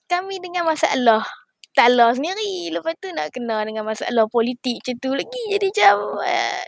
[0.08, 1.28] kami dengan masalah.
[1.76, 2.72] Talah sendiri.
[2.72, 5.44] Lepas tu nak kena dengan masalah politik macam tu lagi.
[5.52, 6.68] Jadi macam uh,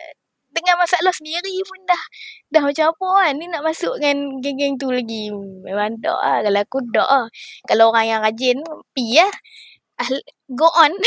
[0.51, 2.03] dengan masalah sendiri pun dah
[2.51, 3.33] dah macam apa kan.
[3.39, 5.31] Ni nak masuk dengan geng-geng tu lagi.
[5.63, 6.43] Memang tak lah.
[6.43, 7.25] Kalau aku tak lah.
[7.63, 8.57] Kalau orang yang rajin,
[8.91, 9.31] pi lah.
[9.97, 10.09] Ah,
[10.51, 10.91] Go on.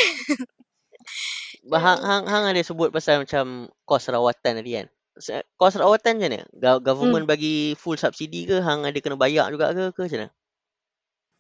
[1.71, 4.87] Hang, hang, hang ada sebut pasal macam kos rawatan tadi kan.
[5.61, 6.41] Kos rawatan macam mana?
[6.57, 7.33] Go- Government Hmm.
[7.37, 8.65] bagi full subsidi ke?
[8.65, 9.93] Hang ada kena bayar juga ke?
[9.93, 10.29] Ke macam mana?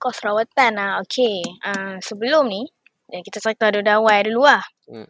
[0.00, 1.04] Kos rawatan lah.
[1.04, 1.44] Okay.
[1.60, 2.64] Uh, sebelum ni,
[3.12, 4.64] yang kita cerita dulu awal dulu lah.
[4.88, 5.04] Hmm.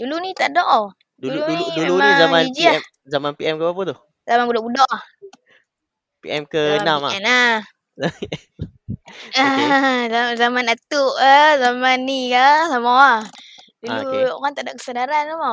[0.00, 0.88] Dulu ni tak ada oh.
[1.20, 2.72] Dulu Dulu dulu ni dulu ni zaman hijau lah.
[2.72, 3.96] PM zaman PM ke apa tu?
[4.24, 5.02] Zaman budak-budak lah.
[6.22, 7.10] PM ke Zaman 6 ah.
[7.12, 7.58] PN lah.
[9.12, 9.36] Okay.
[9.36, 11.60] Ah, zaman- atuk lah.
[11.60, 12.72] Zaman ni lah.
[12.72, 13.20] Sama lah.
[13.84, 14.24] Dulu Ah, okay.
[14.32, 15.52] orang tak ada kesedaran sama.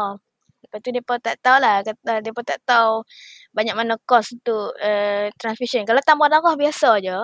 [0.64, 1.76] Lepas tu mereka tak tahu lah.
[1.84, 3.04] Kata, mereka tak tahu
[3.52, 5.84] banyak mana kos untuk uh, transfusion.
[5.84, 7.18] Kalau tambah darah biasa je,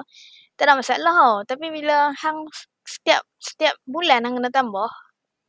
[0.57, 1.35] tak ada masalah tau.
[1.47, 2.47] Tapi bila hang
[2.85, 4.89] setiap setiap bulan hang kena tambah,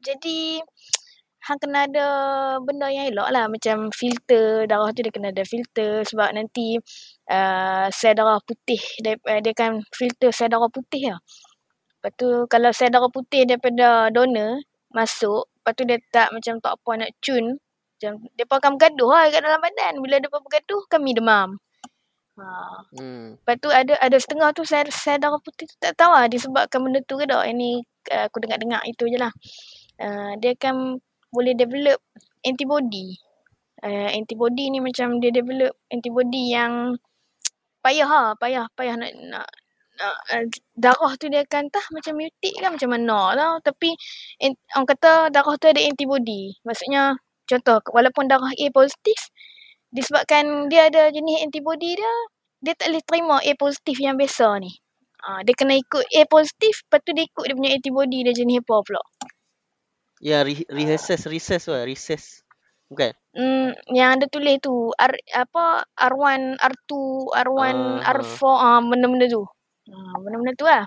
[0.03, 0.63] jadi
[1.47, 2.07] hang kena ada
[2.63, 3.45] benda yang elok lah.
[3.47, 6.79] Macam filter, darah tu dia kena ada filter sebab nanti
[7.31, 11.21] uh, sel darah putih, dia, uh, dia kan filter sel darah putih lah.
[12.03, 14.63] Lepas tu kalau sel darah putih daripada donor
[14.95, 17.59] masuk, lepas tu dia tak macam tak apa nak cun.
[17.97, 19.95] Macam, dia pun akan bergaduh lah kat dalam badan.
[20.05, 21.57] Bila dia pun bergaduh, kami demam.
[22.37, 22.85] Ha.
[22.93, 23.41] Hmm.
[23.41, 26.85] Lepas tu ada ada setengah tu sel, sel darah putih tu tak tahu lah disebabkan
[26.85, 27.49] benda tu ke tak.
[27.49, 27.71] Yang ni
[28.13, 29.33] uh, aku dengar-dengar itu je lah.
[29.97, 31.01] Uh, dia akan
[31.33, 31.97] boleh develop
[32.45, 33.17] antibody.
[33.81, 37.01] Uh, antibody ni macam dia develop antibody yang
[37.81, 38.29] payah lah.
[38.37, 39.49] Payah, payah nak, nak,
[39.97, 40.45] nak uh,
[40.77, 43.55] darah tu dia akan tah macam mutate kan macam mana tau.
[43.73, 43.97] Tapi
[44.45, 46.53] en- orang kata darah tu ada antibody.
[46.69, 47.17] Maksudnya
[47.49, 49.33] contoh walaupun darah A positif
[49.97, 52.13] disebabkan dia ada jenis antibody dia
[52.61, 54.73] dia tak boleh terima A positif yang biasa ni.
[55.25, 58.61] Ha, dia kena ikut A positif, lepas tu dia ikut dia punya antibody dia jenis
[58.63, 59.03] apa pula.
[60.21, 62.41] Ya, re- rehearses, recess lah, recess.
[62.89, 63.13] Bukan?
[63.35, 66.93] Hmm, yang ada tulis tu R, apa R1, R2,
[67.35, 68.15] R1, Ah.
[68.15, 69.43] R4 ah benda-benda tu.
[69.91, 70.85] Ha, benda-benda tu lah.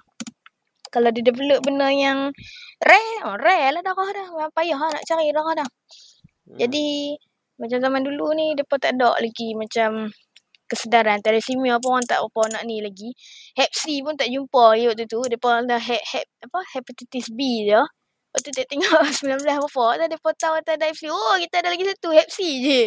[0.90, 2.34] Kalau dia develop benda yang
[2.82, 4.28] rare, oh, rare lah darah dah.
[4.34, 5.70] Memang payah lah nak cari darah dah.
[6.50, 6.58] Hmm.
[6.58, 7.14] Jadi
[7.60, 10.10] Macam zaman dulu ni, mereka tak ada lagi macam
[10.70, 11.20] kesedaran.
[11.20, 13.12] Thalassemia pun orang tak apa nak ni lagi.
[13.58, 15.20] Hep C pun tak jumpa lagi waktu tu.
[15.20, 17.82] Mereka ada hep, hep, apa, hepatitis B je.
[18.30, 21.10] Waktu tu tengok 19 apa, dah mereka tahu tak ada Hep.
[21.10, 22.82] Oh, kita ada lagi satu Hep C je.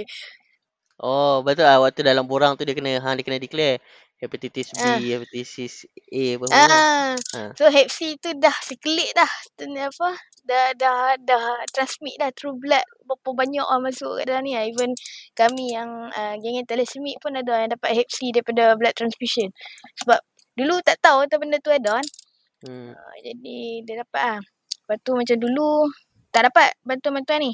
[1.03, 1.83] Oh, betul lah.
[1.83, 3.83] Waktu dalam borang tu dia kena, hang dia kena declare.
[4.23, 5.03] Hepatitis B, Ah.
[5.03, 5.83] hepatitis
[6.15, 6.71] A apa kan.
[7.19, 7.41] Ha.
[7.59, 9.27] so Hep C tu dah sekelik dah.
[9.67, 10.15] Ni apa?
[10.47, 12.87] Dah dah dah transmit dah through blood.
[13.03, 14.55] Berapa banyak orang masuk kat dalam ni.
[14.55, 14.63] ah.
[14.63, 14.95] Even
[15.35, 19.51] kami yang uh, geng thalassemia pun ada yang dapat Hep C daripada blood transfusion.
[20.07, 20.23] Sebab
[20.55, 22.07] dulu tak tahu tu benda tu ada kan.
[22.63, 22.95] Hmm.
[22.95, 24.41] Uh, jadi dia dapat ah.
[24.87, 25.91] Lepas tu macam dulu
[26.31, 27.53] tak dapat bantuan-bantuan ni.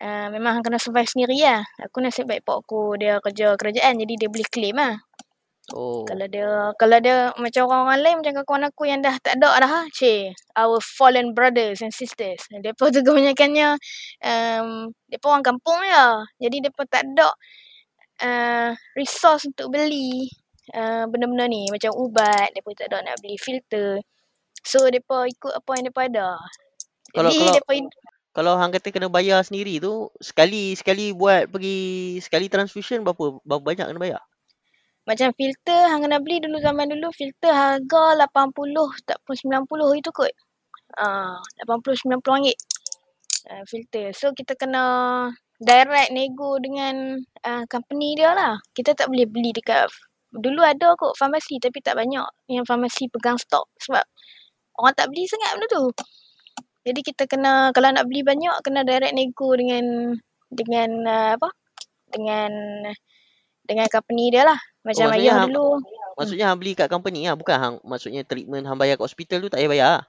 [0.00, 1.60] Uh, memang kena survive sendiri lah.
[1.84, 4.94] Aku nasib baik pak aku dia kerja kerajaan jadi dia boleh claim lah.
[5.70, 6.02] Oh.
[6.02, 9.86] Kalau dia kalau dia macam orang-orang lain macam kawan aku yang dah tak ada dah.
[9.94, 12.42] Cik, our fallen brothers and sisters.
[12.50, 13.78] Depa tu kebanyakannya
[14.30, 16.26] um, depa orang kampung ya.
[16.42, 17.30] Jadi depa tak ada
[18.24, 20.26] uh, resource untuk beli
[20.74, 24.02] uh, benda-benda ni macam ubat, depa tak ada nak beli filter.
[24.66, 26.28] So depa ikut apa yang depa ada.
[27.14, 27.72] Kalau- Jadi kalau- depa
[28.30, 33.58] Kalau hang kata kena bayar sendiri tu, sekali sekali buat pergi sekali transfusion berapa berapa
[33.62, 34.22] banyak kena bayar?
[35.10, 38.54] Macam filter hang kena beli dulu zaman dulu filter harga 80
[39.02, 40.30] tak pun 90 itu kot.
[40.94, 42.58] Ah, 80 90 ringgit.
[43.50, 44.14] Uh, filter.
[44.14, 44.84] So kita kena
[45.58, 48.62] direct nego dengan uh, company dia lah.
[48.70, 49.90] Kita tak boleh beli dekat
[50.30, 54.06] dulu ada kot farmasi tapi tak banyak yang farmasi pegang stok sebab
[54.78, 55.84] orang tak beli sangat benda tu.
[56.86, 60.14] Jadi kita kena kalau nak beli banyak kena direct nego dengan
[60.54, 61.48] dengan uh, apa?
[62.14, 62.50] Dengan
[63.66, 64.60] dengan company dia lah.
[64.80, 65.80] Macam Oh, ayah hang- dulu.
[66.16, 69.48] Maksudnya hang beli kat company lah, bukan hang maksudnya treatment hang bayar kat hospital tu
[69.48, 69.88] tak payah bayar.
[69.96, 70.04] lah.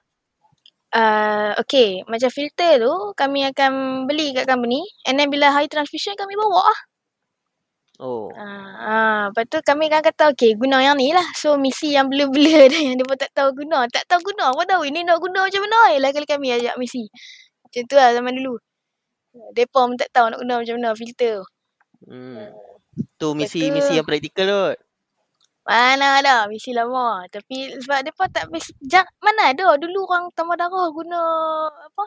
[0.92, 6.12] Uh, okay, macam filter tu kami akan beli kat company and then bila hari transfusion
[6.14, 6.80] kami bawa lah.
[7.96, 8.28] Oh.
[8.34, 11.24] Ah, ah, lepas tu kami akan kata okay guna yang ni lah.
[11.32, 13.86] So misi yang bela-bela dah yang dia pun tak tahu guna.
[13.88, 15.96] Tak tahu guna apa tahu ini nak guna macam mana.
[15.96, 17.06] Yelah kali kami ajak misi.
[17.62, 18.58] Macam tu lah zaman dulu.
[19.54, 21.40] Mereka pun tak tahu nak guna macam mana filter.
[22.04, 22.50] Hmm.
[23.16, 23.74] Tu misi Betul.
[23.74, 24.64] misi yang praktikal tu.
[25.62, 27.22] Mana ada misi lama.
[27.30, 31.20] Tapi sebab mereka tak bes- jak, mana ada dulu orang tambah darah guna
[31.70, 32.04] apa?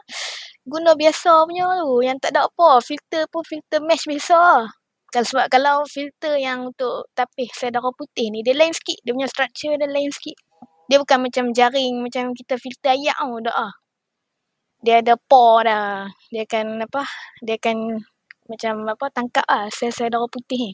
[0.68, 2.04] Guna biasa punya tu.
[2.04, 2.68] Yang tak ada apa.
[2.84, 4.68] Filter pun filter mesh biasa.
[5.08, 9.00] Kalau sebab kalau filter yang untuk tapis sel darah putih ni dia lain sikit.
[9.00, 10.36] Dia punya structure dia lain sikit.
[10.86, 13.72] Dia bukan macam jaring macam kita filter air tau dah ah.
[14.84, 16.06] Dia ada pore dah.
[16.28, 17.02] Dia akan apa?
[17.40, 18.04] Dia akan
[18.50, 20.72] macam apa tangkap ah sel-sel darah putih ni.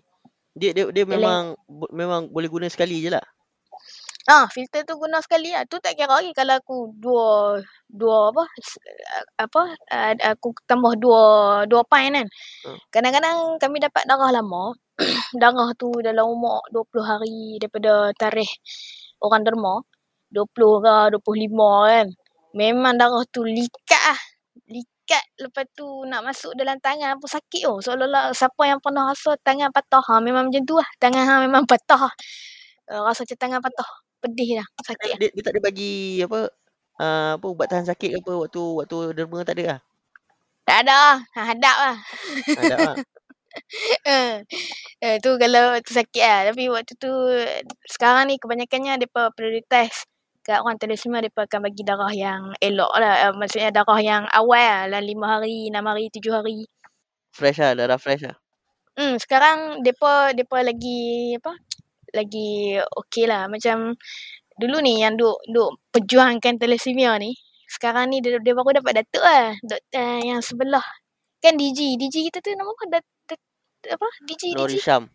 [0.52, 3.24] Dia dia dia memang bo- memang boleh guna sekali je lah.
[4.30, 5.66] Ah, filter tu guna sekali lah.
[5.66, 7.58] Tu tak kira lagi kalau aku dua
[7.90, 8.44] dua apa
[9.34, 9.62] apa
[10.30, 11.22] aku tambah dua
[11.66, 12.26] dua pint kan.
[12.62, 12.78] Hmm.
[12.94, 14.78] Kadang-kadang kami dapat darah lama.
[15.42, 18.52] darah tu dalam umur 20 hari daripada tarikh
[19.24, 19.82] orang derma.
[20.30, 22.06] 20 ke 25 kan.
[22.54, 24.20] Memang darah tu likat lah.
[25.12, 27.84] Likat lepas tu nak masuk dalam tangan pun sakit oh.
[27.84, 30.88] Seolah-olah siapa yang pernah rasa tangan patah ha, memang macam tu lah.
[30.96, 32.08] Tangan ha, memang patah.
[32.88, 33.88] Uh, rasa macam tangan patah.
[34.24, 34.66] Pedih dah.
[34.88, 35.18] Sakit lah.
[35.20, 36.48] Dia, dia tak ada bagi apa
[36.96, 39.80] uh, apa ubat tahan sakit ke apa waktu waktu derma tak ada lah.
[40.64, 41.16] Tak ada lah.
[41.36, 41.96] Ha, hadap lah.
[42.56, 42.96] Ada lah.
[44.08, 44.40] Eh,
[45.04, 46.40] eh, tu kalau tu sakit lah.
[46.48, 47.12] Tapi waktu tu
[47.84, 50.08] sekarang ni kebanyakannya mereka prioritize
[50.42, 53.30] kat orang thalassemia mereka akan bagi darah yang elok lah.
[53.30, 54.90] Uh, maksudnya darah yang awal lah.
[54.90, 56.58] Dalam 5 hari, 6 hari, 7 hari.
[57.32, 58.36] Fresh lah, darah fresh lah.
[58.98, 61.56] Hmm, sekarang depa depa lagi apa?
[62.12, 63.48] Lagi okey lah.
[63.48, 63.96] Macam
[64.58, 67.32] dulu ni yang duk duk perjuangkan thalassemia ni.
[67.70, 69.56] Sekarang ni dia, dia baru dapat datuk lah.
[69.64, 70.84] Doktor yang sebelah.
[71.40, 71.96] Kan DG.
[71.96, 72.84] DG kita tu nama apa?
[73.00, 73.40] Dat, dat,
[73.96, 74.08] apa?
[74.28, 74.76] DG, Nur DG.
[74.76, 75.08] Hisham.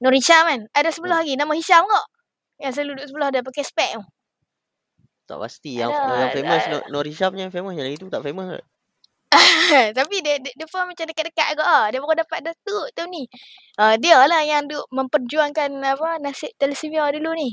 [0.00, 0.60] Nur Hisham kan?
[0.72, 1.36] Ada sebelah lagi.
[1.36, 2.06] Nama Hisham kok?
[2.56, 4.02] Yang selalu duduk sebelah dia pakai spek tu.
[5.26, 6.62] Tak pasti yang Ada, yang famous.
[6.70, 8.46] Nur, Nur Hisham yang famous yang lagi tu tak famous.
[8.56, 8.64] kot.
[9.98, 11.86] Tapi dia, dia, dia pun macam dekat-dekat agak ah.
[11.90, 13.26] Dia baru dapat datuk tu ni.
[13.76, 17.50] Uh, dia lah yang duk memperjuangkan apa nasib thalassemia dulu ni.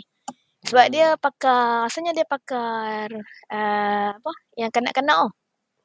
[0.64, 0.94] Sebab Hmm.
[0.96, 3.12] dia pakar, asalnya dia pakar
[3.52, 5.30] uh, apa yang kanak-kanak tu.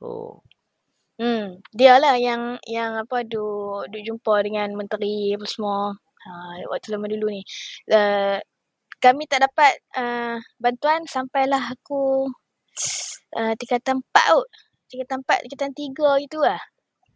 [0.05, 0.39] Oh.
[1.19, 5.99] Hmm, dia lah yang yang apa duk duk jumpa dengan menteri apa semua.
[6.23, 6.31] Ha,
[6.71, 7.43] waktu lama dulu ni.
[7.91, 8.39] Uh,
[8.99, 12.27] kami tak dapat uh, bantuan sampailah aku
[13.39, 14.49] uh, tingkatan 4 kot.
[14.89, 16.61] Tingkatan 4, tingkatan 3 gitu lah.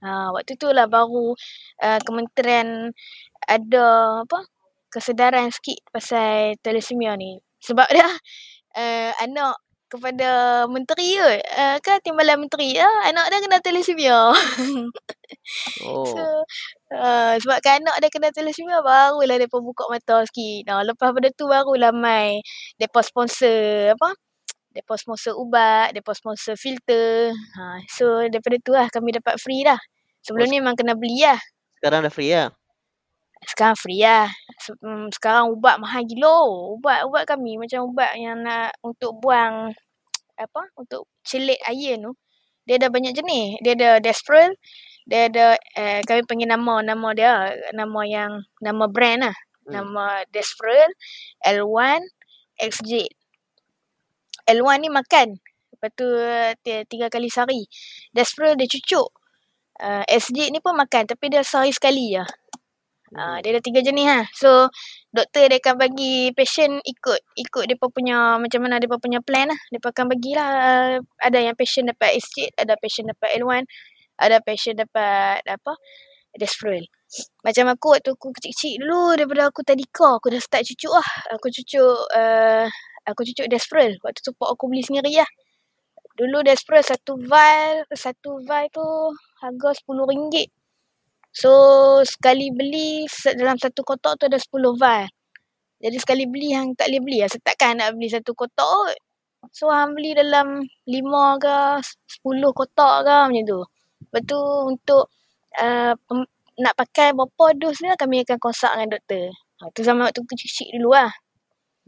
[0.03, 1.31] Ha, waktu tu lah baru
[1.79, 2.91] uh, kementerian
[3.47, 3.87] ada
[4.27, 4.39] apa
[4.91, 7.39] kesedaran sikit pasal thalassemia ni.
[7.63, 8.09] Sebab dia
[8.77, 9.57] uh, anak
[9.93, 11.41] kepada menteri kot.
[11.53, 14.21] Uh, kan timbalan menteri ah anak dia kena thalassemia.
[15.83, 16.07] Oh.
[16.07, 16.23] so
[16.95, 20.71] uh, sebabkan anak dia kena thalassemia barulah depa buka mata sikit.
[20.71, 22.41] Nah, lepas pada tu barulah mai
[22.81, 24.17] depa sponsor apa?
[24.73, 27.35] Depa sponsor ubat, depa sponsor filter.
[27.35, 29.77] Ha, so daripada tu lah kami dapat free dah.
[30.25, 31.41] Sebelum Oh, ni memang kena beli lah.
[31.83, 32.55] Sekarang dah free lah.
[33.43, 34.31] Sekarang free lah.
[34.83, 36.47] Mm, Sekarang ubat mahal gila.
[36.79, 39.75] Ubat-ubat kami macam ubat yang nak untuk buang
[40.39, 40.63] apa?
[40.79, 42.13] Untuk celit iron tu.
[42.67, 43.59] Dia ada banyak jenis.
[43.63, 44.55] Dia ada Desprol.
[45.03, 47.33] Dia ada eh, kami panggil nama nama dia
[47.75, 49.37] nama yang nama brand lah.
[49.67, 49.73] Hmm.
[49.79, 50.91] Nama Desprol,
[51.43, 52.03] L1,
[52.63, 53.11] XJ.
[54.47, 55.39] L1 ni makan.
[55.75, 57.67] Lepas tu eh, ti- tiga kali sehari.
[58.15, 59.11] Desprol dia cucuk.
[59.83, 62.23] Uh, SJ ni pun makan tapi dia sehari sekali je.
[63.13, 64.25] Uh, dia ada tiga jenis lah.
[64.33, 64.73] So,
[65.13, 67.21] doktor dia akan bagi patient ikut.
[67.37, 69.61] Ikut dia punya, macam mana dia punya plan lah.
[69.69, 70.49] Dia akan bagilah.
[70.49, 73.69] Uh, ada yang patient dapat SJ, ada patient dapat L1,
[74.17, 75.73] ada patient dapat apa,
[76.41, 76.81] Desprol.
[77.45, 81.09] Macam aku waktu aku kecil-kecil dulu, daripada aku tadika, aku dah start cucuk lah.
[81.37, 82.65] Aku cucuk, uh,
[83.05, 83.93] aku cucuk Desprol.
[84.01, 85.29] Waktu tu pak aku beli sendiri lah.
[86.17, 88.85] Dulu Desprol satu vial, satu vial tu
[89.45, 90.62] harga RM10.
[91.33, 91.51] So,
[92.05, 93.09] sekali beli
[93.41, 95.09] dalam satu kotak tu ada 10 vial.
[95.83, 97.31] Jadi sekali beli hang tak boleh beli lah.
[97.33, 98.99] Setakkan nak beli satu kotak kot.
[99.51, 101.57] So, hang beli dalam 5 ke
[102.23, 103.61] 10 kotak ke macam tu.
[104.05, 105.05] Lepas tu untuk
[105.57, 105.97] uh,
[106.61, 109.25] nak pakai berapa dos ni lah kami akan consult dengan doktor.
[109.33, 111.11] Ha, tu zaman waktu kecil-kecil dulu lah.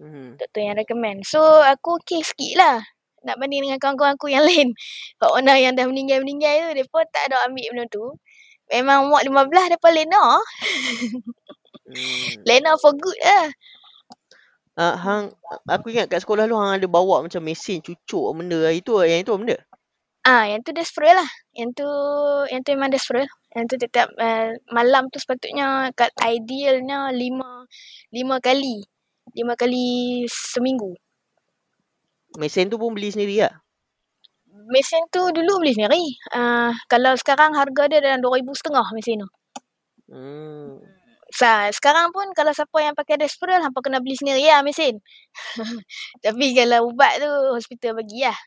[0.01, 0.41] Hmm.
[0.41, 1.29] Doktor yang recommend.
[1.29, 2.77] So, aku okey sikit lah.
[3.25, 4.73] Nak banding dengan kawan-kawan aku yang lain.
[5.21, 8.05] Kak mana yang dah meninggal-meninggal tu, mereka tak ada ambil benda tu.
[8.73, 10.25] Memang umur 15 mereka lena.
[11.85, 12.33] Hmm.
[12.49, 13.53] Lena for good lah.
[14.75, 15.31] Ah, hang
[15.71, 19.31] aku ingat kat sekolah lu hang ada bawa macam mesin cucuk benda itu yang itu
[19.39, 19.57] benda?
[20.25, 21.29] Ah, yang tu Desprol lah.
[21.53, 21.89] Yang tu,
[22.49, 23.29] yang tu memang Desprol.
[23.53, 27.69] Yang tu tetap uh, malam tu sepatutnya kat idealnya lima,
[28.09, 28.81] lima kali.
[29.37, 30.97] Lima kali seminggu.
[32.41, 33.64] Mesin tu pun beli sendiri lah.
[34.71, 36.05] Mesin tu dulu beli sendiri.
[36.33, 39.31] Uh, kalau sekarang harga dia dalam RM2,500 mesin tu.
[40.09, 40.81] Hmm.
[41.35, 45.03] Sa, sekarang pun kalau siapa yang pakai Desprol, hampa kena beli sendiri lah mesin.
[46.25, 48.39] Tapi kalau ubat tu, hospital bagi lah.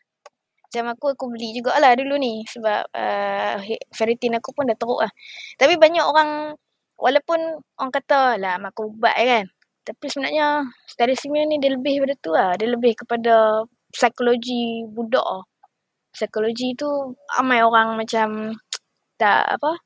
[0.68, 2.48] Macam aku, aku beli jugalah dulu ni.
[2.48, 3.56] Sebab uh,
[3.92, 5.12] ferritin aku pun dah teruk lah.
[5.60, 6.56] Tapi banyak orang,
[6.96, 9.46] walaupun orang kata lah makan ubat kan.
[9.84, 12.56] Tapi sebenarnya, thalassemia ni dia lebih pada tu lah.
[12.56, 15.44] Dia lebih kepada psikologi budak lah.
[16.18, 16.90] Psikologi tu,
[17.30, 18.58] ramai orang macam
[19.22, 19.78] tak apa,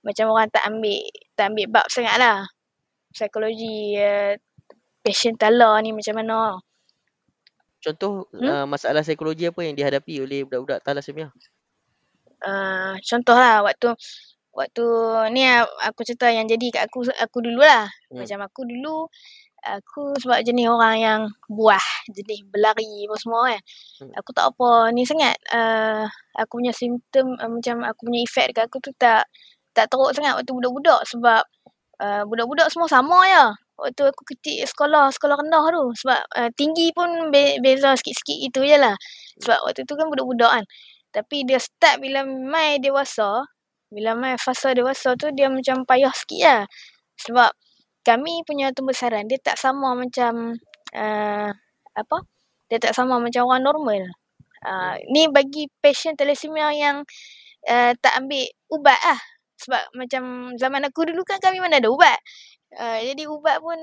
[0.00, 0.96] macam orang tak ambil
[1.36, 2.48] tak ambil bab sangat lah.
[3.12, 4.32] Psikologi uh,
[5.04, 6.56] patient tala ni macam mana.
[7.84, 8.48] Contoh Hmm?
[8.48, 10.80] uh, masalah psikologi apa yang dihadapi oleh budak-budak?
[12.40, 13.92] Uh, contoh lah waktu
[14.54, 14.84] waktu
[15.36, 15.46] ni
[15.84, 17.86] aku cerita yang jadi kat aku aku dulu lah.
[18.08, 18.24] Hmm.
[18.24, 19.06] Macam aku dulu
[19.76, 23.60] aku sebab jenis orang yang buah, jenis berlari apa semua kan.
[24.00, 24.12] Hmm.
[24.16, 25.36] Aku tak apa ni sangat.
[25.52, 26.08] Uh,
[26.38, 29.28] aku punya simptom uh, macam aku punya efek dekat aku tu tak
[29.76, 31.42] tak teruk sangat waktu budak-budak sebab
[32.00, 33.44] uh, budak-budak semua sama je.
[33.78, 35.84] Waktu aku kecil sekolah, sekolah rendah tu.
[36.02, 38.96] Sebab uh, tinggi pun be- beza sikit-sikit itu je lah.
[39.44, 40.64] Sebab waktu tu kan budak-budak kan.
[41.14, 43.46] Tapi dia start bila mai dewasa,
[43.88, 46.62] bila mai fasa dewasa tu dia macam payah sikit lah.
[47.22, 47.50] Sebab
[48.08, 50.56] kami punya pembesaran dia tak sama macam
[50.96, 51.50] uh,
[51.92, 52.18] apa?
[52.72, 54.02] Dia tak sama macam orang normal.
[54.64, 57.04] Uh, ni bagi patient thalassemia yang
[57.68, 59.20] uh, tak ambil ubat lah.
[59.60, 62.16] Sebab macam zaman aku dulu kan kami mana ada ubat.
[62.72, 63.76] Uh, jadi ubat pun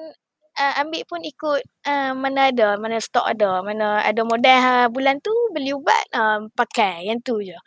[0.57, 5.21] uh, ambil pun ikut uh, mana ada, mana stok ada, mana ada modal uh, bulan
[5.21, 7.57] tu beli ubat uh, pakai yang tu je.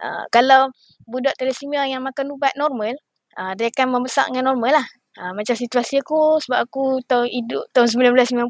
[0.00, 0.70] Uh, kalau
[1.04, 2.94] budak thalassemia yang makan ubat normal,
[3.36, 4.86] uh, dia akan membesar dengan normal lah.
[5.20, 8.48] Uh, macam situasi aku sebab aku tahun hidup tahun 1990,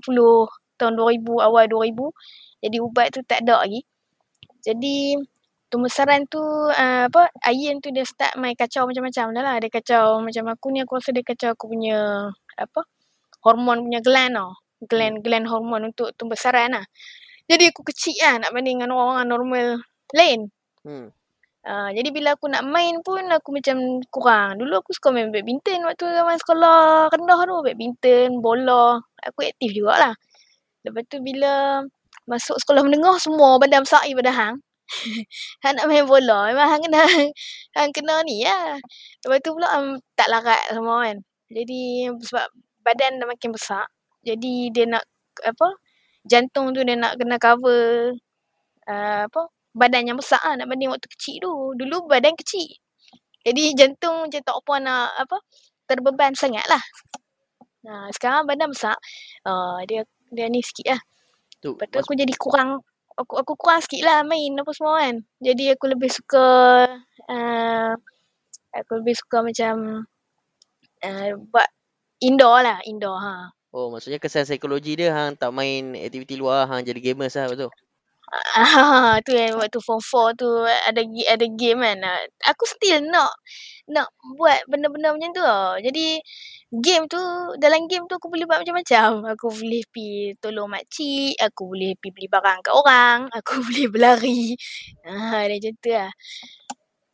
[0.78, 2.62] tahun 2000, awal 2000.
[2.62, 3.82] Jadi ubat tu tak ada lagi.
[4.62, 5.18] Jadi
[5.66, 6.38] pembesaran tu
[6.70, 9.56] uh, apa iron tu dia start main kacau macam-macam dah lah.
[9.58, 12.80] Dia kacau macam aku ni aku rasa dia kacau aku punya apa
[13.42, 14.54] hormon punya gland tau.
[14.86, 16.86] Gland gland hormon untuk pembesaran lah.
[17.50, 19.82] Jadi aku kecil lah nak banding dengan orang normal
[20.14, 20.54] lain.
[20.86, 21.10] Hmm.
[21.61, 24.56] Uh, jadi bila aku nak main pun aku macam kurang.
[24.56, 27.56] Dulu aku suka main badminton waktu zaman sekolah rendah tu.
[27.61, 28.96] Badminton, bola.
[29.28, 30.16] Aku aktif jugalah.
[30.84, 31.84] Lepas tu bila
[32.24, 34.56] masuk sekolah menengah semua badan besar daripada hang.
[35.62, 36.48] hang nak main bola.
[36.48, 37.02] Memang hang kena,
[37.76, 38.80] hang kena ni lah.
[39.24, 41.18] Lepas tu pula um, tak larat semua kan.
[41.52, 42.46] Jadi sebab
[42.80, 43.84] badan dah makin besar.
[44.24, 45.04] Jadi dia nak
[45.44, 45.76] apa
[46.28, 48.12] jantung tu dia nak kena cover
[48.88, 51.52] uh, apa badan yang besar lah nak banding waktu kecil tu.
[51.78, 52.68] Dulu badan kecil.
[53.40, 55.36] Jadi jantung macam tak apa nak apa
[55.88, 56.82] terbeban sangat lah.
[57.86, 58.96] Nah, sekarang badan besar.
[59.46, 61.00] Uh, dia dia ni sikit lah.
[61.60, 62.80] Tu, Lepas tu aku jadi kurang
[63.16, 65.16] aku aku kurang sikit lah main apa semua kan.
[65.40, 66.46] Jadi aku lebih suka
[67.28, 67.92] uh,
[68.76, 70.04] aku lebih suka macam
[71.04, 71.68] uh, buat
[72.20, 73.50] indoor lah, indoor ha.
[73.70, 77.70] Oh, maksudnya kesan psikologi dia hang tak main aktiviti luar, hang jadi gamers lah betul.
[78.30, 81.98] Ah, tu yang waktu form 4 tu ada ada game kan.
[82.46, 83.34] Aku still nak
[83.90, 84.06] nak
[84.38, 85.74] buat benda-benda macam tu tau.
[85.82, 86.22] Jadi
[86.70, 87.18] game tu
[87.58, 89.34] dalam game tu aku boleh buat macam-macam.
[89.34, 94.54] Aku boleh pi tolong makcik, aku boleh pi beli barang kat orang, aku boleh berlari.
[95.02, 96.10] Ah, dia macam tu lah.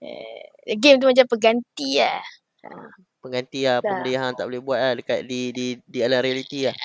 [0.05, 2.21] Eh, game tu macam pengganti lah.
[2.69, 2.93] Ah.
[3.25, 3.89] Pengganti lah Tak.
[3.89, 6.77] benda yang tak boleh buat lah dekat di di di alam realiti lah.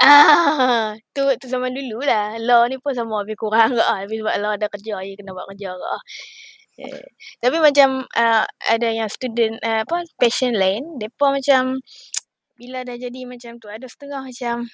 [0.00, 2.40] Ah, tu tu zaman dulu lah.
[2.40, 4.00] Law ni pun sama lebih kurang ke ah.
[4.00, 6.02] Tapi sebab law ada kerja, je kena buat kerja ke ah.
[6.80, 7.04] Eh,
[7.44, 11.76] tapi macam uh, ada yang student uh, apa passion lain, depa macam
[12.56, 14.64] bila dah jadi macam tu ada setengah macam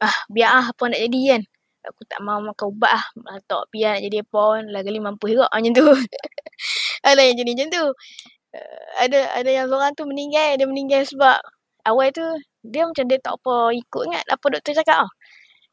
[0.00, 1.42] ah biar ah apa nak jadi kan.
[1.92, 3.06] Aku tak mau makan ubat ah.
[3.28, 5.86] Ah, Tak biar nak jadi apa pun lagi mampu juga macam tu.
[7.08, 7.86] ada yang jadi macam tu.
[8.56, 11.38] Uh, ada ada yang seorang tu meninggal, dia meninggal sebab
[11.86, 12.26] awal tu
[12.72, 15.12] dia macam dia tak apa ikut ingat apa doktor cakap ah.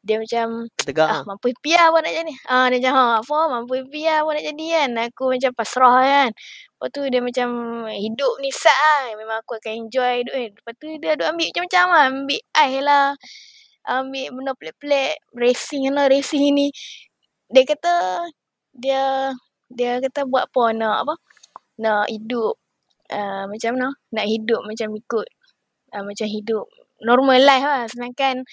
[0.04, 1.22] Dia macam Tegak ah ah.
[1.24, 2.34] mampu piar apa nak jadi.
[2.52, 4.90] Ah dia macam ha apa mampu piar apa nak jadi kan.
[5.08, 6.30] Aku macam pasrah kan.
[6.36, 7.50] Lepas tu dia macam
[7.88, 9.16] hidup ni sat lah.
[9.16, 10.48] Memang aku akan enjoy hidup ni.
[10.52, 12.04] Lepas tu dia duk ambil macam-macam lah.
[12.12, 13.08] Ambil ais lah.
[13.88, 15.14] Ambil benda pelik-pelik.
[15.40, 16.68] Racing lah racing ni.
[17.48, 17.94] Dia kata
[18.76, 19.32] dia
[19.72, 21.16] dia kata buat apa nak apa.
[21.80, 22.60] Nak hidup
[23.08, 23.90] uh, macam mana.
[24.12, 25.28] Nak hidup macam ikut.
[25.96, 26.68] Uh, macam hidup
[27.06, 27.84] normal life lah.
[27.92, 28.44] Sedangkan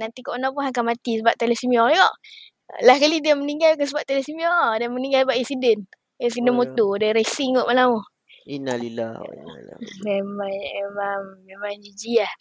[0.00, 2.10] nanti kat mana pun akan mati sebab thalassemia juga.
[2.86, 4.72] Last kali dia meninggal bukan sebab thalassemia lah.
[4.80, 5.80] Dia meninggal sebab accident.
[6.20, 6.60] Accident Oh, ya.
[6.60, 6.90] motor.
[7.00, 8.02] Dia racing kot malam tu.
[8.50, 12.32] Innalillah wa inna ilaihi Memang, memang, memang jijik lah.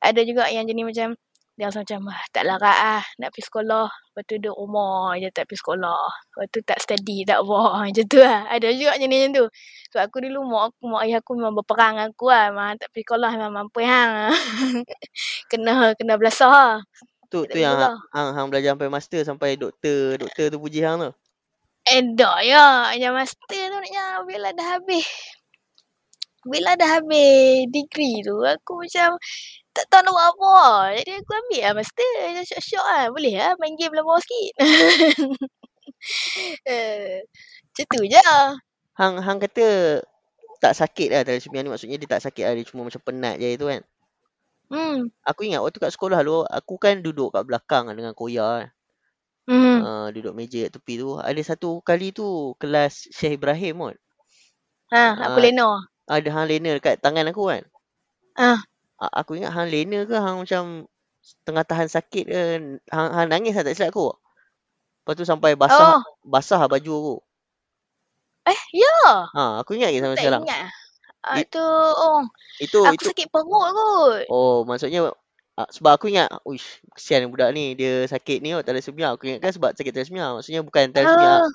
[0.00, 1.08] Ada juga yang jenis macam,
[1.56, 3.88] dia rasa macam, ah, tak larat ah, nak pergi sekolah.
[3.88, 6.04] Lepas tu duduk rumah je tak pergi sekolah.
[6.28, 7.60] Lepas tu tak study, tak apa.
[7.88, 8.44] Macam tu lah.
[8.52, 9.46] Ada juga jenis macam tu.
[9.88, 12.52] Sebab aku dulu, mak aku, mak ayah aku memang berperang aku lah.
[12.52, 14.12] Memang tak pergi sekolah, memang mampu hang.
[15.50, 16.74] kena, kena belasah lah.
[17.32, 20.84] Tu Tak tu yang hang, hang hang belajar sampai master sampai doktor doktor tu puji
[20.84, 21.12] hang tu.
[21.88, 22.92] Eh dah ya.
[23.00, 25.08] Yang master tu naknya bila dah habis.
[26.46, 29.18] Bila dah habis degree tu aku macam
[29.76, 30.56] tak tahu nak buat apa.
[31.02, 32.12] Jadi aku ambil lah master.
[32.32, 33.04] Macam Syok-syok lah.
[33.12, 34.52] Boleh lah main game lawa sikit.
[36.70, 38.30] eh, macam tu je.
[38.96, 40.00] Hang hang kata
[40.56, 43.60] tak sakit lah thalassemia ni maksudnya dia tak sakit lah dia cuma macam penat je
[43.60, 43.82] tu kan.
[44.72, 45.12] Hmm.
[45.22, 48.68] Aku ingat waktu kat sekolah dulu aku kan duduk kat belakang dengan Koya kan.
[49.46, 49.78] Hmm.
[49.84, 51.20] Uh, duduk meja kat tepi tu.
[51.20, 53.96] Ada satu kali tu kelas Syekh Ibrahim kot.
[54.90, 55.44] Ha, aku Ah.
[55.44, 55.70] lena.
[56.06, 57.62] Ada hang lena dekat tangan aku kan.
[58.38, 58.58] Ah.
[58.96, 60.64] A- Aku ingat hang lena ke hang macam
[61.42, 62.40] tengah tahan sakit ke
[62.88, 64.14] hang, hang nangis lah tak silap aku.
[65.02, 66.00] Lepas tu sampai basah Oh.
[66.22, 67.14] basah baju aku.
[68.46, 69.26] Eh, ya.
[69.34, 70.42] Ha, aku ingat lagi sampai Tak sekarang.
[70.46, 70.62] ingat.
[71.26, 72.22] Ah, It- tu, oh.
[72.62, 74.24] Itu Aku itu sakit perut kot.
[74.30, 75.10] oh maksudnya
[75.58, 79.12] ah, sebab aku ingat uish kesian budak ni dia sakit ni oh thalassemia.
[79.18, 80.30] Aku ingat kan sebab sakit thalassemia.
[80.38, 81.42] Maksudnya bukan thalassemia.
[81.42, 81.50] Oh.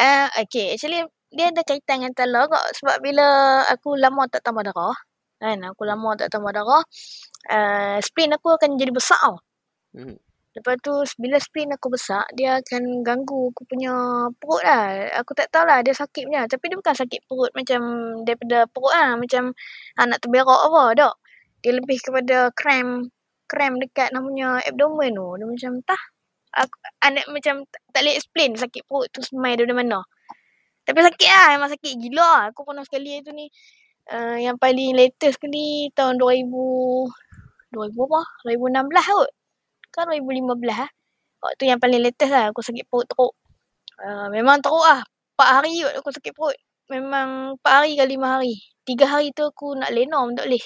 [0.00, 3.26] Uh, okay, actually dia ada kaitan dengan talak kot sebab bila
[3.68, 4.96] aku lama tak tambah darah,
[5.40, 6.82] kan, aku lama tak tambah darah,
[7.52, 9.36] uh, spleen aku akan jadi besar tau.
[9.92, 10.16] Hmm.
[10.58, 10.90] Lepas tu
[11.22, 15.06] bila spleen aku besar, dia akan ganggu aku punya perut lah.
[15.22, 16.50] Aku tak tahulah dia sakit punya.
[16.50, 17.80] Tapi dia bukan sakit perut macam
[18.26, 19.14] daripada perut lah.
[19.14, 19.54] Macam
[19.94, 21.14] ha, nak terberak apa, tak.
[21.62, 23.06] Dia lebih kepada cramp,
[23.46, 25.28] cramp dekat namanya abdomen tu.
[25.38, 26.02] Dia macam tah.
[26.58, 26.74] Aku,
[27.06, 30.00] anak macam tak, tak boleh explain sakit perut tu semai daripada mana.
[30.88, 31.46] Tapi sakit lah.
[31.52, 32.42] Memang sakit gila lah.
[32.48, 33.52] Aku pernah sekali tu ni.
[34.08, 36.48] Uh, yang paling latest sekali tahun 2000
[37.76, 38.20] 2000 apa?
[38.48, 39.30] 2016 kot.
[39.92, 40.88] Kan 2015 lah.
[41.44, 43.36] Waktu yang paling latest lah aku sakit perut teruk.
[44.00, 45.04] Uh, memang teruk lah.
[45.36, 46.56] 4 hari kot aku sakit perut.
[46.88, 48.54] Memang 4 hari ke 5 hari.
[48.88, 50.64] 3 hari tu aku nak pun tak boleh.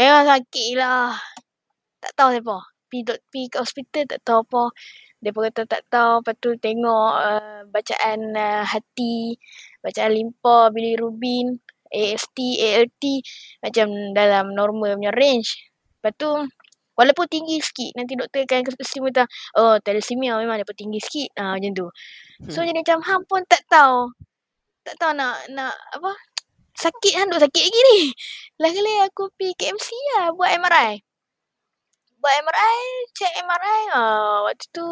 [0.00, 1.12] Memang sakit lah.
[2.00, 2.71] Tak tahu siapa.
[2.92, 4.64] Pergi, dok- pergi ke hospital tak tahu apa.
[5.24, 6.20] Dia pun kata tak tahu.
[6.20, 9.40] Lepas tu tengok uh, bacaan uh, hati.
[9.80, 11.56] Bacaan limpa, bilirubin,
[11.88, 13.04] AST, ALT.
[13.64, 15.56] Macam dalam normal punya range.
[16.04, 16.30] Lepas tu
[16.92, 19.24] Walaupun tinggi sikit Nanti doktor akan kasi kata
[19.56, 21.86] Oh thalassemia memang dia pun tinggi sikit ah, Macam tu
[22.52, 22.68] So Hmm.
[22.68, 24.12] jadi macam Hang pun tak tahu
[24.84, 26.12] Tak tahu nak Nak apa
[26.76, 28.00] Sakit hang duk sakit lagi ni
[28.60, 30.90] Last kali aku pergi KMC lah Buat MRI
[32.22, 32.78] Buat MRI
[33.18, 34.86] Check MRI ah, Waktu tu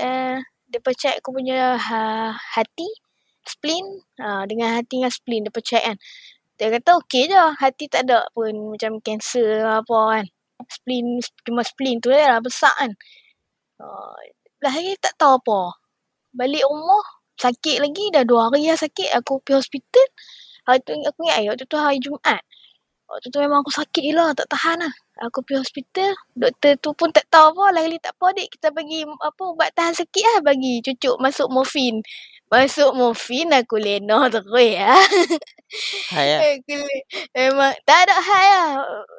[0.00, 0.36] uh,
[0.70, 2.88] Dia check aku punya ha, hati,
[3.44, 4.06] spleen.
[4.22, 5.98] Ha, dengan hati dengan spleen dia check kan.
[6.56, 7.42] Dia kata okey je.
[7.58, 10.24] Hati tak ada pun macam kanser apa kan.
[10.70, 12.92] Spleen, cuma spleen tu lah besar kan.
[13.82, 14.14] Uh,
[14.62, 15.60] lahir tak tahu apa.
[16.30, 18.14] Balik rumah, sakit lagi.
[18.14, 19.10] Dah dua hari lah sakit.
[19.18, 20.06] Aku pergi hospital.
[20.70, 22.46] Hari tu aku ingat waktu tu hari Jumaat.
[23.10, 24.30] Waktu tu memang aku sakit lah.
[24.38, 24.94] Tak tahan lah.
[25.26, 26.14] Aku pergi hospital.
[26.38, 27.74] Doktor tu pun tak tahu apa.
[27.74, 28.48] Lagi tak apa adik.
[28.54, 30.38] Kita bagi apa ubat tahan sakit lah.
[30.46, 31.98] Bagi cucuk masuk morfin.
[32.46, 34.94] Masuk morfin aku lena terus ya.
[36.14, 36.40] Hai lah.
[37.34, 38.68] Memang tak ada hai lah.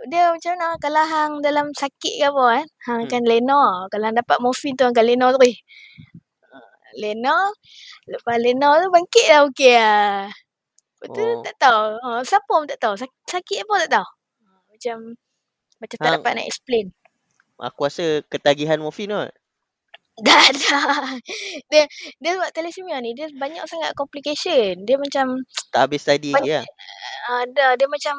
[0.07, 2.67] Dia macam mana kalau hang dalam sakit ke apa kan.
[2.87, 3.11] Hang hmm.
[3.11, 3.87] kan lena.
[3.91, 5.59] Kalau hang dapat morfin tu hang kan lena terus.
[6.95, 7.51] Lena.
[8.09, 10.27] Lepas Lena tu bangkit lah okey lah.
[11.01, 11.41] Betul oh.
[11.41, 11.97] tak tahu.
[11.97, 12.93] Ha, siapa pun tak tahu.
[13.25, 14.07] Sakit apa tak tahu.
[14.69, 14.97] Macam
[15.81, 16.85] macam tak dapat nak explain.
[17.57, 19.17] Aku rasa ketagihan morfin tu.
[20.25, 21.17] Dah dah.
[21.73, 21.89] Dia
[22.21, 24.85] dia buat thalassemia ni dia banyak sangat complication.
[24.85, 25.41] Dia macam
[25.73, 26.61] tak habis tadi ya.
[27.25, 28.15] Ada dia macam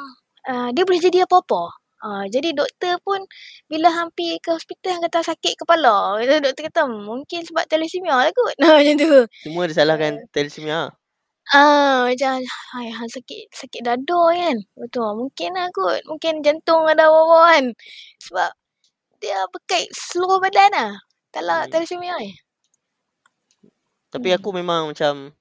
[0.50, 1.62] uh, dia boleh jadi apa-apa.
[2.02, 3.22] Uh, jadi doktor pun
[3.70, 6.18] bila hampir ke hospital kata sakit kepala.
[6.42, 8.54] Doktor kata mungkin sebab thalassemia lah kot.
[8.62, 9.12] Nah, macam tu.
[9.46, 10.90] Semua disalahkan uh, thalassemia.
[11.52, 12.40] Ah, macam
[12.72, 14.56] hai sakit sakit dada kan.
[14.72, 15.10] Betul.
[15.20, 16.00] Mungkin lah kot.
[16.08, 17.64] Mungkin jantung ada apa-apa kan.
[18.24, 18.50] Sebab
[19.20, 20.92] dia berkait seluruh badan lah.
[21.28, 21.70] Tak lah, hmm.
[21.72, 22.32] thalassemia ni.
[24.08, 24.36] Tapi hmm.
[24.40, 25.32] aku memang macam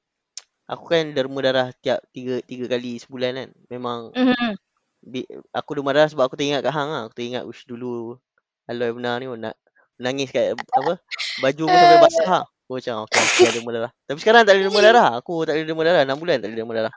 [0.68, 3.50] aku kan derma darah tiap tiga tiga kali sebulan kan.
[3.72, 4.52] Memang hmm.
[5.00, 5.24] bi,
[5.56, 7.08] aku derma darah sebab aku teringat kat hang lah.
[7.08, 8.20] Aku teringat ush dulu
[8.68, 9.56] Aloy benar ni nak
[10.00, 11.00] nangis kat apa
[11.40, 12.44] baju pun sampai basah.
[12.72, 13.92] Aku macam okay, aku ada demam darah.
[14.08, 15.10] Tapi sekarang tak ada demam darah.
[15.20, 16.08] Aku tak ada demam darah.
[16.08, 16.96] 6 bulan tak ada demam darah.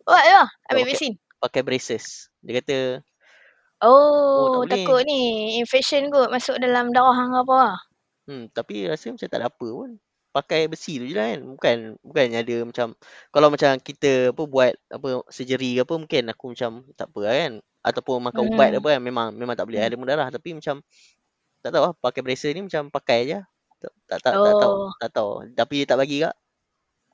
[0.00, 0.42] Buat ya?
[0.72, 1.12] Ambil vaksin?
[1.44, 2.32] Pakai braces.
[2.40, 3.04] Dia kata.
[3.84, 5.20] Oh, oh tak takut ni.
[5.60, 7.76] Infection kot masuk dalam darah hang apa lah.
[8.24, 10.00] Hmm, tapi rasa macam tak ada apa pun.
[10.32, 11.40] Pakai besi tu je lah kan.
[11.52, 12.86] Bukan, bukan ada macam.
[13.28, 17.34] Kalau macam kita apa buat apa surgery ke apa mungkin aku macam tak apa lah
[17.44, 17.52] kan.
[17.84, 18.50] Ataupun makan hmm.
[18.56, 19.00] ubat apa kan.
[19.04, 19.88] Memang memang tak boleh hmm.
[19.92, 20.28] ada demam darah.
[20.32, 20.80] Tapi macam
[21.60, 21.94] tak tahu lah.
[22.00, 23.44] Pakai braces ni macam pakai je
[24.08, 24.44] tak tak oh.
[24.44, 25.32] tak tahu tak tahu.
[25.56, 26.36] Tapi dia tak bagi kak?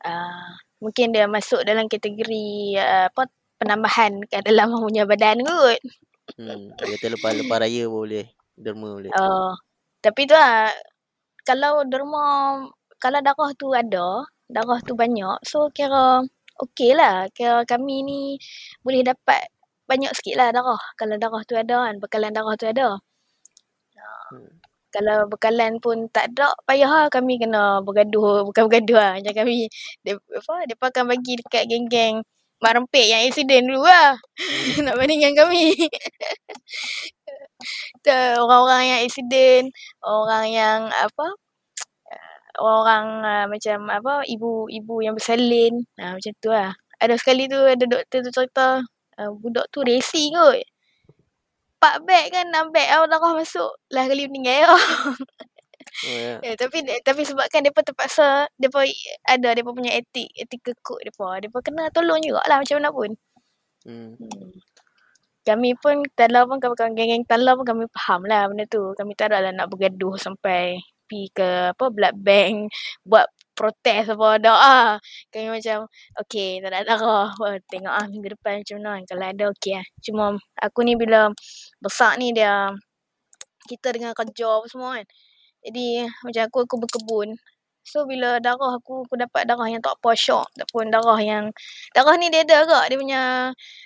[0.00, 0.48] Uh,
[0.80, 3.28] mungkin dia masuk dalam kategori uh, apa
[3.60, 5.80] penambahan kat dalam punya badan kot.
[6.38, 9.12] Hmm kata lepas lepas raya boleh derma boleh.
[9.12, 9.52] Oh
[10.00, 10.72] tapi tu lah
[11.44, 12.24] kalau derma
[12.96, 16.24] kalau darah tu ada darah tu banyak so kira
[16.64, 17.28] okey lah.
[17.36, 18.20] Kira kami ni
[18.84, 19.52] boleh dapat
[19.84, 20.80] banyak sikit lah darah.
[20.96, 22.96] Kalau darah tu ada kan bekalan darah tu ada.
[24.32, 24.59] Hmm
[24.94, 28.46] kalau bekalan pun tak ada, payah lah kami kena bergaduh.
[28.48, 29.12] Bukan bergaduh lah.
[29.18, 29.70] Macam kami,
[30.04, 32.22] dia, apa, dia akan bagi dekat geng-geng
[32.60, 34.20] mak rempik yang accident dulu lah.
[34.84, 35.72] Nak bandingkan kami.
[38.44, 39.66] orang-orang yang accident,
[40.04, 41.26] orang yang apa,
[42.60, 45.84] orang uh, macam apa, ibu-ibu yang bersalin.
[45.96, 46.72] Uh, macam tu lah.
[47.00, 48.84] Ada sekali tu, ada doktor tu cerita,
[49.20, 50.60] uh, budak tu racing kot
[51.80, 54.84] empat beg kan enam beg awak darah masuk lah kali meninggal oh,
[56.04, 56.36] yeah.
[56.44, 58.84] yeah, tapi tapi sebabkan depa terpaksa depa
[59.24, 63.10] ada depa punya etik etik kekut depa depa kena tolong jugalah macam mana pun
[63.88, 64.12] hmm.
[64.12, 64.52] hmm.
[65.48, 69.32] kami pun talau pun kawan-kawan geng-geng talau pun kami faham lah benda tu kami tak
[69.32, 72.68] ada lah nak bergaduh sampai pi ke apa blood bank
[73.08, 73.24] buat
[73.60, 74.90] protes apa ada ah.
[75.28, 75.84] Kami macam
[76.16, 77.28] okay tak darah.
[77.36, 79.04] Oh, tengok ah minggu depan macam mana.
[79.04, 79.86] Kalau ada okay lah.
[80.00, 80.24] Cuma
[80.56, 81.28] aku ni bila
[81.84, 82.72] besar ni dia
[83.68, 85.06] kita dengan kerja apa semua kan.
[85.60, 87.28] Jadi macam aku aku berkebun.
[87.84, 91.48] So bila darah aku aku dapat darah yang tak apa shock ataupun darah yang
[91.96, 93.22] darah ni dia ada agak dia punya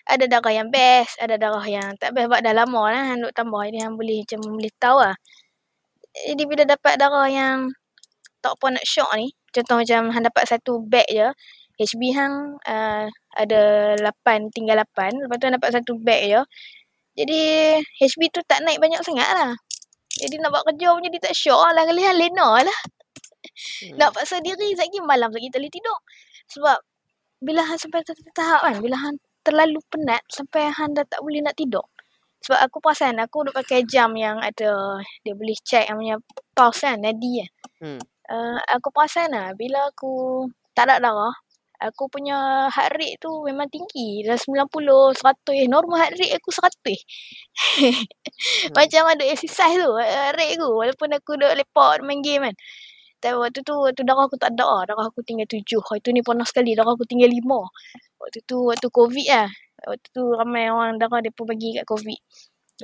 [0.06, 3.62] ada darah yang best, ada darah yang tak best sebab dah lama lah nak tambah
[3.70, 5.16] jadi hang boleh macam boleh tahu lah.
[6.14, 7.58] Jadi bila dapat darah yang
[8.42, 11.30] tak apa nak shock ni, contoh macam hang dapat satu bag je
[11.74, 13.60] HB hang uh, ada
[13.98, 16.42] 8 tinggal 8 lepas tu hang dapat satu bag je.
[17.18, 17.40] Jadi
[17.82, 19.50] HB tu tak naik banyak sangat lah.
[20.14, 21.82] Jadi nak buat kerja pun jadi tak syok lah.
[21.82, 22.78] Kali hang lena lah.
[23.54, 24.00] Hmm.
[24.00, 25.98] nak paksa diri lagi malam lagi tak boleh tidur.
[26.54, 26.78] Sebab
[27.42, 31.58] bila hang sampai tahap kan bila hang terlalu penat sampai hang dah tak boleh nak
[31.58, 31.82] tidur.
[32.46, 36.16] Sebab aku perasan aku duk pakai jam yang ada dia boleh check yang punya
[36.54, 37.50] pulse kan nadi kan.
[37.82, 41.34] Hmm uh, aku perasan lah bila aku tak ada darah,
[41.82, 44.24] aku punya heart rate tu memang tinggi.
[44.26, 45.68] Dah 90, 100.
[45.70, 46.72] Normal heart rate aku 100.
[47.78, 48.72] hmm.
[48.76, 50.68] Macam ada exercise tu, heart rate aku.
[50.80, 52.56] Walaupun aku duduk lepak main game kan.
[53.22, 54.82] Tapi waktu tu, waktu darah aku tak ada lah.
[54.84, 55.64] Darah aku tinggal 7.
[55.80, 56.76] Waktu ni panas sekali.
[56.76, 57.40] Darah aku tinggal 5.
[58.20, 59.48] Waktu tu, waktu COVID lah.
[59.84, 62.20] Waktu tu ramai orang darah dia pun bagi kat COVID.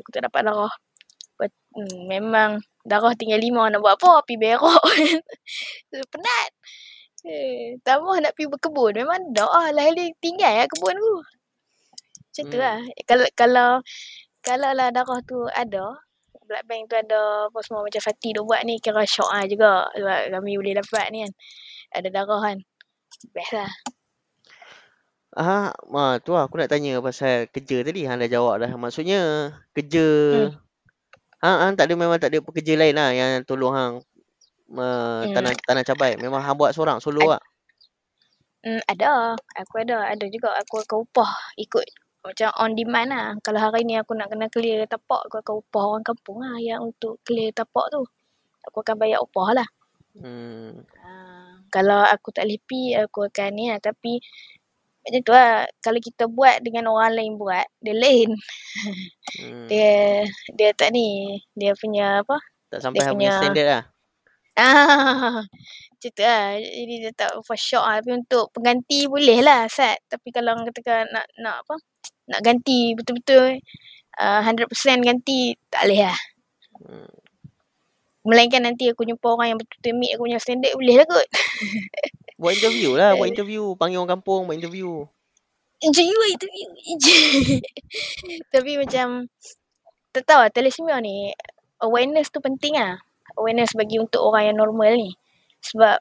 [0.01, 0.73] Aku tak dapat darah.
[1.71, 2.51] Hmm, memang
[2.83, 4.27] darah tinggal lima nak buat apa?
[4.27, 4.83] Pergi berak.
[6.13, 6.51] Penat.
[7.23, 8.93] Eh, tambah nak pergi berkebun.
[8.97, 9.71] Memang dah lah.
[9.71, 11.15] Hari tinggal lah kebun tu.
[12.31, 12.65] Macam tu Hmm.
[12.65, 12.79] lah.
[12.97, 13.71] Eh, Kalau, kalau,
[14.43, 15.95] kalau lah darah tu ada,
[16.49, 19.73] blood bank tu ada apa semua macam Fatih tu buat ni kira syok lah juga.
[19.95, 21.33] Sebab kami boleh dapat ni kan.
[21.95, 22.57] Ada darah kan.
[23.31, 23.71] Best lah.
[25.39, 28.03] Ah, ma, tu lah aku nak tanya pasal kerja tadi.
[28.03, 28.73] Hang dah jawab dah.
[28.75, 30.07] Maksudnya kerja
[30.51, 30.55] Hmm.
[31.45, 33.93] Hang, hang tak ada memang tak ada pekerja lain lah yang tolong hang
[34.77, 35.35] uh, Hmm.
[35.35, 36.15] tanam tanam cabai.
[36.21, 37.43] Memang hang buat seorang solo Ad- lah.
[38.61, 39.35] Hmm, ada.
[39.57, 40.05] Aku ada.
[40.13, 41.85] Ada juga aku akan upah ikut
[42.21, 43.27] macam on demand lah.
[43.41, 46.85] Kalau hari ni aku nak kena clear tapak, aku akan upah orang kampung lah yang
[46.93, 48.05] untuk clear tapak tu.
[48.69, 49.69] Aku akan bayar upah lah.
[50.21, 50.85] Hmm.
[51.01, 53.81] Uh, kalau aku tak boleh pi, aku akan ni lah.
[53.81, 54.21] Tapi
[55.11, 55.67] macam tu lah.
[55.83, 58.31] Kalau kita buat dengan orang lain buat, dia lain.
[59.43, 59.67] hmm.
[59.67, 61.43] Dia dia tak ni.
[61.59, 62.39] Dia punya apa?
[62.71, 63.85] Tak sampai Dia punya standard lah.
[64.61, 66.59] Ah, macam tu lah.
[66.59, 68.03] Jadi dia tak for shock lah.
[68.03, 70.05] Tapi untuk pengganti boleh lah Sat.
[70.05, 71.81] Tapi kalau orang katakan nak nak apa?
[72.29, 73.57] Nak ganti betul-betul
[74.21, 74.69] uh, 100%
[75.07, 76.19] ganti tak boleh lah.
[76.83, 77.15] Hmm.
[78.21, 81.27] Melainkan nanti aku jumpa orang yang betul-betul meet aku punya standard boleh lah kot.
[82.41, 83.77] Buat interview lah, buat interview.
[83.77, 85.05] Panggil orang kampung buat interview.
[85.85, 86.67] Interview lah interview.
[88.57, 89.29] Tapi macam
[90.11, 91.37] tak tahu lah thalassemia ni
[91.85, 92.97] awareness tu penting lah.
[93.37, 95.13] Awareness bagi untuk orang yang normal ni.
[95.61, 96.01] Sebab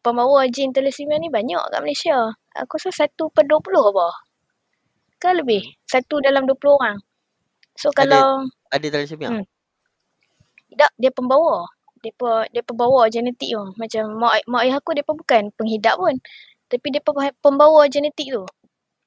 [0.00, 2.16] pembawa jin thalassemia ni banyak kat Malaysia.
[2.56, 4.08] Aku rasa satu per 20 apa.
[5.20, 5.60] Kan lebih.
[5.84, 6.96] Satu dalam 20 orang.
[7.76, 9.28] So Ada kalau ada thalassemia.
[9.36, 9.44] hmm,
[10.80, 11.68] tak dia pembawa.
[12.00, 12.12] Dia
[12.50, 13.64] dia pembawa genetik tu.
[13.76, 16.16] Macam mak mak ayah aku dia bukan penghidap pun.
[16.68, 17.02] Tapi dia
[17.40, 18.44] pembawa genetik tu.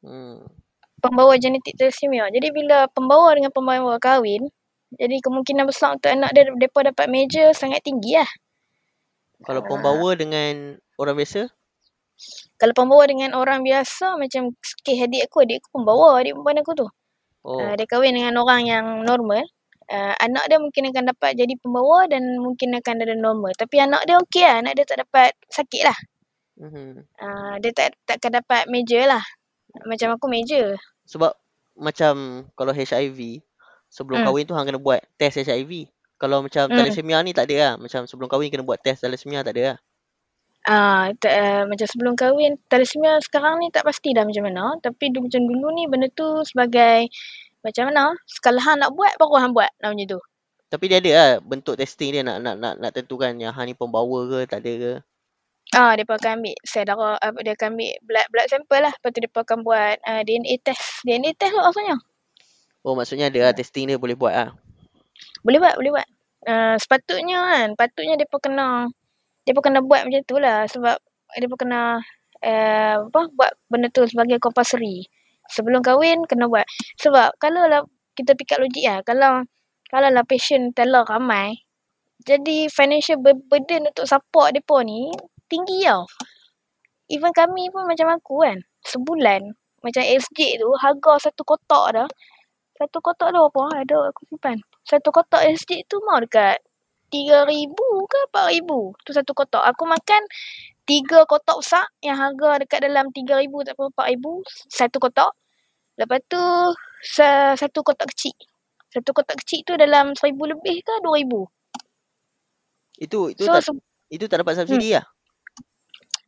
[0.02, 0.46] Hmm.
[1.02, 2.30] Pembawa genetik thalassemia.
[2.30, 4.50] Jadi bila pembawa dengan pembawa kahwin,
[5.00, 8.30] jadi kemungkinan besar untuk anak dia depa dapat major sangat tinggi lah.
[9.42, 11.50] Kalau Uh, pembawa dengan orang biasa,
[12.62, 14.54] kalau pembawa dengan orang biasa macam
[14.86, 16.88] kes adik aku, adik aku pembawa, adik perempuan aku tu.
[17.42, 19.42] Uh, oh, dia kahwin dengan orang yang normal.
[19.92, 23.52] Uh, anak dia mungkin akan dapat jadi pembawa dan mungkin akan ada normal.
[23.60, 24.56] Tapi anak dia okey lah.
[24.64, 25.98] Anak dia tak dapat sakit lah.
[26.56, 27.04] mhm.
[27.20, 29.24] Uh, dia tak takkan dapat major lah.
[29.84, 30.80] Macam aku major.
[31.04, 31.36] Sebab
[31.76, 33.44] macam kalau HIV,
[33.92, 34.28] sebelum Hmm.
[34.32, 35.92] kahwin tu hang kena buat test HIV.
[36.16, 36.78] Kalau macam Hmm.
[36.80, 37.74] thalassemia ni tak ada lah.
[37.76, 39.78] Macam sebelum kahwin kena buat test thalassemia tak ada lah.
[40.62, 44.78] Ah, uh, uh, macam sebelum kahwin, thalassemia sekarang ni tak pasti dah macam mana.
[44.78, 47.10] Tapi du, macam dulu ni benda tu sebagai
[47.62, 48.14] macam mana?
[48.26, 49.72] Sekali hang nak buat, baru hang buat.
[49.82, 50.22] Lah macam tu.
[50.72, 53.76] Tapi dia ada lah bentuk testing dia nak nak nak, nak tentukan yang hang ni
[53.76, 54.94] pembawa ke tak ada ke.
[55.72, 58.92] Ah, dia akan ambil sel darah, uh, dia akan ambil blood blood sample lah.
[58.92, 61.04] Lepas tu dia akan buat uh, DNA test.
[61.08, 61.96] DNA test tu maksudnya.
[62.84, 64.50] Oh maksudnya ada lah testing dia boleh buat lah.
[65.44, 66.08] Boleh buat, boleh buat.
[66.42, 68.90] Uh, sepatutnya kan, patutnya dia kena
[69.46, 70.98] dia kena buat macam tu lah sebab
[71.38, 72.02] dia kena
[72.44, 75.08] uh, apa buat benda tu sebagai compulsory.
[75.52, 76.66] Sebelum kahwin kena buat.
[77.04, 77.84] Sebab kalau lah
[78.16, 79.44] kita fikir logik lah, kalau
[79.92, 81.68] kalau lah patient telah ramai,
[82.24, 85.12] jadi financial burden untuk support depa ni
[85.52, 86.08] tinggi tau.
[87.12, 92.10] Even kami pun macam aku kan, sebulan macam SJ tu harga satu kotak dah.
[92.78, 93.64] Satu kotak dah apa?
[93.82, 94.58] Ada aku simpan.
[94.86, 96.62] Satu kotak SJ tu mau dekat
[97.12, 97.78] RM3,000
[98.08, 98.70] ke RM4,000.
[99.04, 99.64] Tu satu kotak.
[99.74, 100.22] Aku makan
[100.86, 104.26] tiga kotak besar yang harga dekat dalam RM3,000 tak apa RM4,000.
[104.70, 105.32] Satu kotak.
[106.00, 106.42] Lepas tu
[107.58, 108.36] satu kotak kecil.
[108.92, 111.34] Satu kotak kecil tu dalam RM1,000 lebih ke RM2,000.
[113.02, 115.06] Itu itu So, tak se- itu tak dapat hmm, subsidi lah.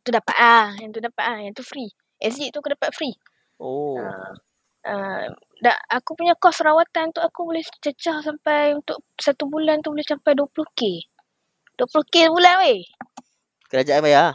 [0.04, 1.88] tu dapat ah, yang tu dapat ah, yang tu free.
[2.20, 3.12] SJ tu aku dapat free.
[3.60, 4.00] Oh.
[4.00, 4.32] Uh,
[4.88, 5.24] uh,
[5.60, 10.04] dah, aku punya kos rawatan tu aku boleh cecah sampai untuk satu bulan tu boleh
[10.04, 10.80] sampai 20k.
[11.76, 12.82] 20k bulan weh.
[13.68, 14.34] Kerajaan bayar lah.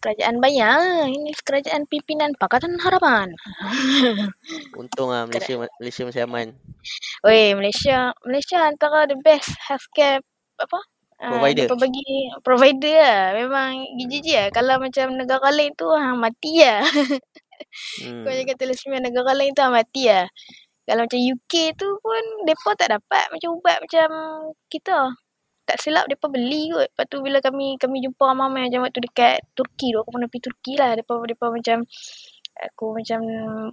[0.00, 1.04] Kerajaan bayar.
[1.12, 3.36] Ini kerajaan pimpinan Pakatan Harapan.
[4.80, 6.56] Untung lah Malaysia Malaysia masih aman.
[7.20, 10.24] Weh, Malaysia Malaysia antara the best healthcare
[10.56, 10.80] apa?
[11.20, 11.68] Uh, Provider.
[11.68, 13.24] Dia bagi provider lah.
[13.36, 13.70] Memang
[14.00, 14.48] gigi lah.
[14.48, 16.80] Kalau macam negara lain tu ha, mati lah.
[18.00, 18.24] Hmm.
[18.24, 20.24] Kau cakap thalassemia negara lain tu ha, mati lah.
[20.88, 24.08] Kalau macam UK tu pun mereka tak dapat macam ubat macam
[24.72, 25.12] kita.
[25.70, 26.90] Tak silap mereka beli kot.
[26.90, 30.02] Lepas tu bila kami kami jumpa ramai macam waktu dekat Turki tu.
[30.02, 30.98] Aku pernah pergi Turki lah.
[30.98, 31.78] Mereka, mereka macam
[32.58, 33.20] aku macam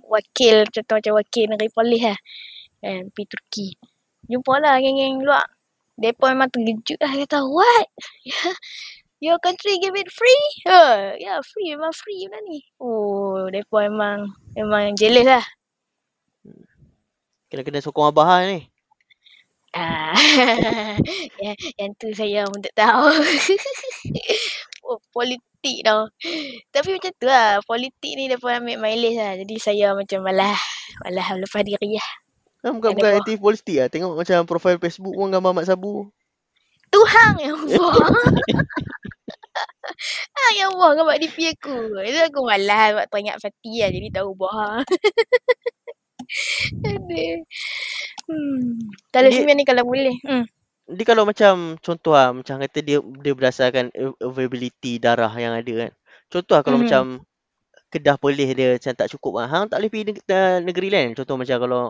[0.05, 2.19] wakil contoh macam wakil negeri polis lah.
[2.85, 3.67] Kan, pergi Turki.
[4.29, 5.49] Jumpa lah geng-geng luar.
[5.97, 7.11] Mereka memang terkejut lah.
[7.17, 7.89] Kata, what?
[9.25, 10.45] Your country give it free?
[10.69, 11.73] Uh, ya, yeah, free.
[11.73, 12.61] Memang free benda ni.
[12.77, 15.45] Oh, mereka memang memang jealous lah.
[17.49, 18.69] Kena kena sokong abah lah ni.
[19.77, 20.17] Ah,
[21.43, 23.13] yang, yang tu saya pun tak tahu.
[24.89, 26.09] oh, politik tau.
[26.73, 27.61] Tapi macam tu lah.
[27.61, 29.37] Politik ni dapat ambil mileage lah.
[29.37, 30.57] Jadi saya macam malah.
[31.05, 32.09] Malah lepas diri lah.
[32.65, 33.21] Kan bukan Ada bukan buah.
[33.21, 33.87] aktif politik lah.
[33.93, 36.09] Tengok macam profil Facebook pun gambar Mat Sabu.
[36.89, 38.15] Tuhang yang buang.
[40.33, 42.01] ah, yang buang gambar DP aku.
[42.01, 43.89] Itu aku malas buat teringat Fatih lah.
[43.93, 44.81] Jadi tahu buah.
[46.83, 47.37] Aduh.
[48.27, 48.75] Hmm.
[49.11, 50.15] Sembilan ni kalau boleh.
[50.27, 50.43] Hmm.
[50.87, 55.73] Dia kalau macam contoh lah macam kata dia dia berdasarkan av- availability darah yang ada
[55.87, 55.91] kan.
[56.31, 56.83] Contoh lah kalau Mhm.
[56.87, 57.03] macam
[57.91, 59.47] Kedah Perlis dia macam tak cukup lah.
[59.51, 61.09] Hang tak boleh pergi uh, negeri lain.
[61.15, 61.83] Contoh macam kalau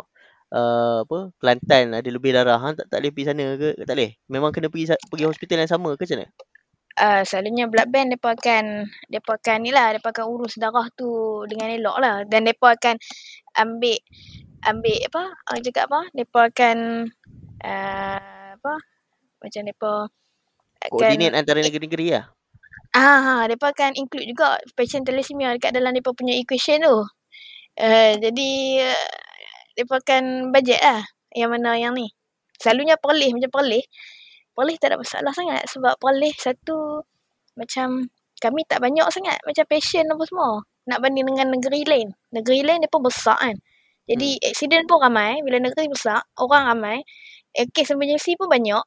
[0.54, 2.58] uh, apa Kelantan ada lebih darah.
[2.62, 3.70] Hang tak, tak boleh pergi sana ke?
[3.82, 4.12] Tak boleh.
[4.30, 6.30] Memang kena pergi pergi hospital yang sama ke macam mana?
[6.98, 11.46] Uh, selalunya blood bank mereka akan mereka akan ni lah mereka akan urus darah tu
[11.46, 12.16] dengan elok lah.
[12.26, 12.98] Dan mereka akan
[13.54, 14.02] ambil
[14.66, 15.24] ambil apa
[15.54, 16.78] orang cakap apa mereka akan
[17.62, 18.74] uh, apa
[19.38, 20.06] macam akan
[20.90, 22.26] Koordinat antara negeri-negeri lah.
[22.98, 26.98] ah ha, mereka akan include juga patient thalassemia dekat dalam mereka punya equation tu.
[27.78, 28.50] Uh, jadi
[28.90, 29.10] uh,
[29.78, 31.06] mereka akan budget lah
[31.38, 32.10] yang mana yang ni.
[32.58, 33.86] Selalunya perlis macam perlis
[34.58, 37.06] Perlis tak ada masalah sangat sebab Perlis satu
[37.54, 38.10] macam
[38.42, 42.08] kami tak banyak sangat macam passion apa semua nak banding dengan negeri lain.
[42.32, 43.56] Negeri lain dia pun besar kan.
[44.08, 44.48] Jadi hmm.
[44.50, 46.98] accident pun ramai bila negeri besar, orang ramai.
[47.52, 48.82] Eh, kes emergency pun banyak.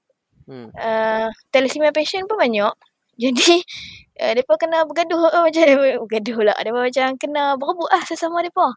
[0.49, 0.73] Hmm.
[0.73, 2.73] Uh, thalassemia patient pun banyak.
[3.23, 3.61] Jadi
[4.17, 5.63] uh, mereka kena bergaduh uh, macam
[6.09, 6.57] bergaduh lah.
[6.57, 8.73] Mereka macam kena berebut lah sesama mereka.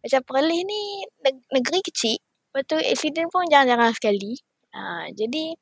[0.00, 0.80] Macam Perlis ni
[1.26, 2.22] neg- negeri kecil.
[2.54, 4.38] Lepas tu accident pun jarang-jarang sekali.
[4.70, 5.58] Uh, jadi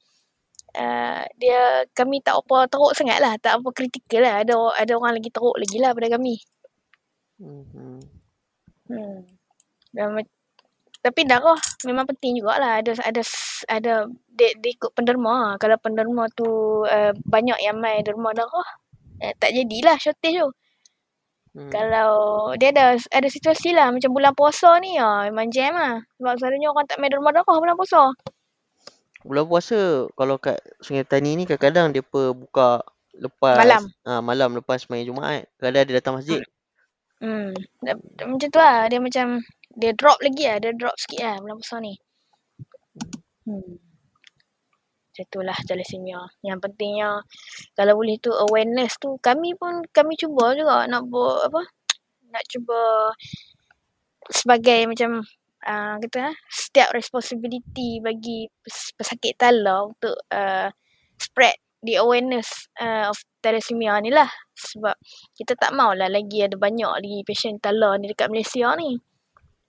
[0.77, 3.37] uh, dia kami tak apa teruk sangat lah.
[3.41, 4.35] Tak apa kritikal lah.
[4.43, 4.55] Ada
[4.85, 6.37] ada orang lagi teruk lagi lah pada kami.
[7.39, 8.03] Hmm.
[8.89, 9.19] Hmm.
[9.95, 10.21] Dan,
[10.99, 12.83] tapi darah memang penting jugalah.
[12.83, 13.23] Ada ada
[13.71, 13.95] ada
[14.35, 15.57] dia, dia ikut penderma.
[15.63, 16.49] Kalau penderma tu
[16.85, 18.69] uh, banyak yang main derma darah,
[19.23, 20.51] eh, tak jadilah shortage tu.
[21.57, 21.71] Hmm.
[21.73, 22.13] Kalau
[22.61, 26.03] dia ada ada situasi lah macam bulan puasa ni ah memang jam lah.
[26.21, 28.03] Sebab selalunya orang tak main derma darah bulan puasa.
[29.27, 32.83] Bulan puasa kalau kat Sungai Tani ni kadang-kadang dia buka
[33.19, 33.83] lepas Malam.
[34.07, 35.51] Ah, malam lepas main Jumaat.
[35.59, 36.39] Kadang dia datang masjid.
[37.19, 37.51] Hmm.
[37.83, 38.87] Da- Macam tu lah.
[38.87, 39.43] Dia macam
[39.75, 40.57] dia drop lagi lah.
[40.63, 41.95] Dia drop sikit lah bulan puasa ni.
[43.43, 43.75] Hmm.
[45.11, 46.21] Macam tu lah thalassemia.
[46.47, 47.27] Yang pentingnya
[47.75, 51.67] kalau boleh tu awareness tu kami pun kami cuba juga nak buat apa
[52.29, 53.11] nak cuba
[54.29, 55.25] sebagai macam
[55.67, 60.71] uh, kata ah, setiap responsibility bagi pes- pesakit tala untuk uh,
[61.19, 64.29] spread the awareness uh, of thalassemia ni lah.
[64.55, 64.95] Sebab
[65.35, 68.99] kita tak maulah lagi ada banyak lagi patient tala ni dekat Malaysia ni.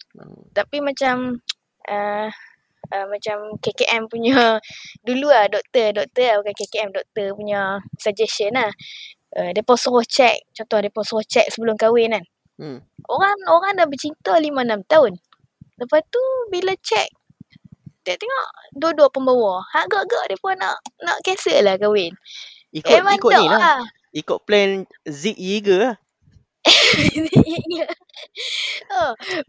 [0.09, 0.41] Hmm.
[0.57, 1.37] tapi macam
[1.85, 2.27] uh,
[2.93, 4.57] uh, macam KKM punya
[5.07, 8.73] dulu lah doktor doktor lah bukan KKM doktor punya suggestion lah.
[9.29, 12.25] Uh, pun suruh check contoh dia pun suruh check sebelum kahwin kan.
[12.59, 12.83] Hmm.
[13.07, 15.15] orang orang dah bercinta 5-6 tahun
[15.79, 16.21] lepas tu
[16.51, 17.07] bila check
[18.03, 22.13] dia tengok dua-dua pembawa agak-agak dia pun nak nak cancel lah kahwin
[22.69, 23.57] Ikut Memang ikut ni lah.
[23.57, 23.81] lah
[24.13, 25.95] Ikut plan Zig Yeager lah.
[26.69, 27.89] oh, memang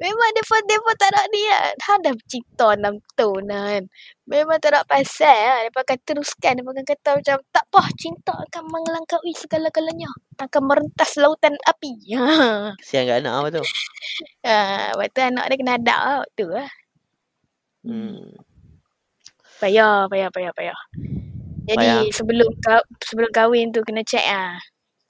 [0.01, 1.75] dia pun, dia pun tak nak ni kan.
[1.89, 3.85] Han dah bercinta 6 tahun lah kan.
[4.31, 5.59] Memang tak nak pasal lah.
[5.67, 6.53] Dia akan teruskan.
[6.59, 10.11] Dia akan kata macam, tak apa, cinta akan mengelangkaui segala-galanya.
[10.39, 11.93] Akan merentas lautan api.
[12.21, 12.77] Ha.
[12.79, 13.65] Kesian kat anak apa tu.
[14.45, 14.57] Ha,
[14.95, 16.23] lepas tu anak dia kena adak lah.
[16.37, 16.71] Tu lah.
[17.81, 18.37] Hmm.
[19.61, 20.79] Payah, payah, payah, payah.
[21.69, 22.03] Jadi Payah.
[22.17, 24.57] sebelum ka- sebelum kahwin tu kena check lah.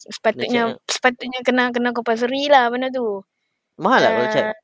[0.01, 3.23] Sepatutnya check, sepatutnya kena kena compulsory lah benda tu.
[3.81, 4.45] Mahal lah kalau check.
[4.45, 4.57] Ah,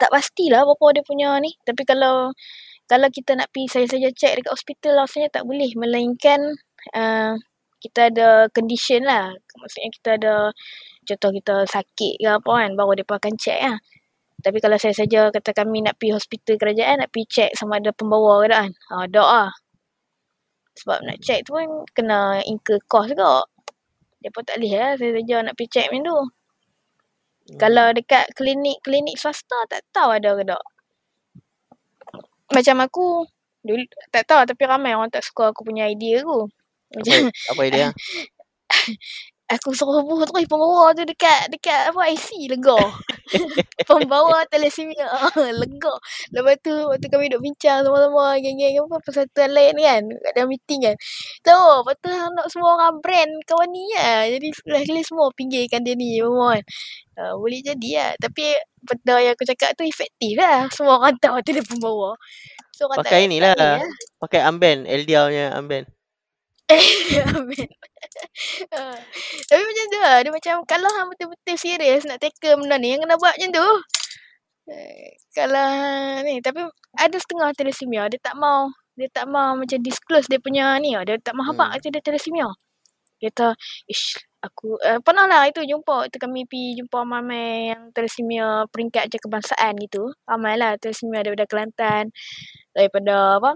[0.00, 1.52] tak pastilah berapa dia punya ni.
[1.62, 2.32] Tapi kalau
[2.88, 5.68] kalau kita nak pergi saya saja check dekat hospital rasanya tak boleh.
[5.76, 6.40] Melainkan
[6.96, 7.36] uh,
[7.84, 9.36] kita ada condition lah.
[9.36, 10.34] Maksudnya kita ada
[11.04, 13.76] contoh kita sakit ke apa kan baru dia akan check lah.
[14.44, 17.92] Tapi kalau saya saja kata kami nak pergi hospital kerajaan nak pergi check sama ada
[17.92, 18.72] pembawa ke tak kan.
[18.72, 19.50] Ha, ada lah.
[20.80, 23.44] Sebab nak check tu pun kena incur cost juga.
[24.20, 26.20] Dia pun tak boleh lah saya saja nak pergi check macam tu.
[27.44, 27.58] Hmm.
[27.60, 30.64] Kalau dekat klinik-klinik swasta tak tahu ada ke tak.
[32.54, 33.28] Macam aku
[33.64, 36.48] dulu tak tahu tapi ramai orang tak suka aku punya idea aku.
[36.94, 37.88] Macam Apa, apa idea?
[39.44, 42.78] aku suruh buat terus pembawa tu dekat dekat apa IC lega.
[43.88, 45.08] pembawa thalassemia
[45.60, 45.94] lega.
[46.32, 50.80] Lepas tu waktu kami duk bincang sama-sama geng-geng apa persatuan lain kan kat dalam meeting
[50.88, 50.96] kan.
[51.44, 54.24] Tahu lepas tu nak semua orang brand kawan ni lah.
[54.32, 56.64] Jadi sekali semua pinggirkan dia ni semua kan.
[57.14, 58.10] Uh, boleh jadi lah.
[58.16, 58.44] Tapi
[58.80, 60.66] benda yang aku cakap tu efektif lah.
[60.72, 62.16] Semua orang tahu tu dia pembawa.
[62.74, 63.76] So Pakai tak, ni tak lah.
[63.76, 63.90] ni lah.
[64.18, 64.80] Pakai armband.
[64.88, 65.86] Eldia punya armband.
[67.36, 67.68] Amin.
[68.74, 68.98] Ah.
[69.50, 70.16] Tapi macam tu lah.
[70.24, 73.68] Dia macam kalau hang betul-betul serius nak tackle benda ni, yang kena buat macam tu.
[74.72, 75.68] Eh, Kalau
[76.24, 76.40] ni.
[76.40, 76.60] Tapi
[76.98, 78.08] ada setengah thalassemia.
[78.12, 78.70] Dia tak mau.
[78.96, 80.94] Dia tak mau macam disclose dia punya ni.
[80.96, 81.04] tau.
[81.06, 81.58] Dia tak mau Hmm.
[81.74, 82.48] kata dia thalassemia.
[83.22, 83.48] Dia kata,
[83.88, 89.08] ish, aku uh, pernah lah itu jumpa tu kami pi jumpa mamai yang thalassemia peringkat
[89.12, 90.12] je kebangsaan gitu.
[90.28, 92.10] Ramai lah thalassemia daripada Kelantan,
[92.76, 93.52] daripada apa?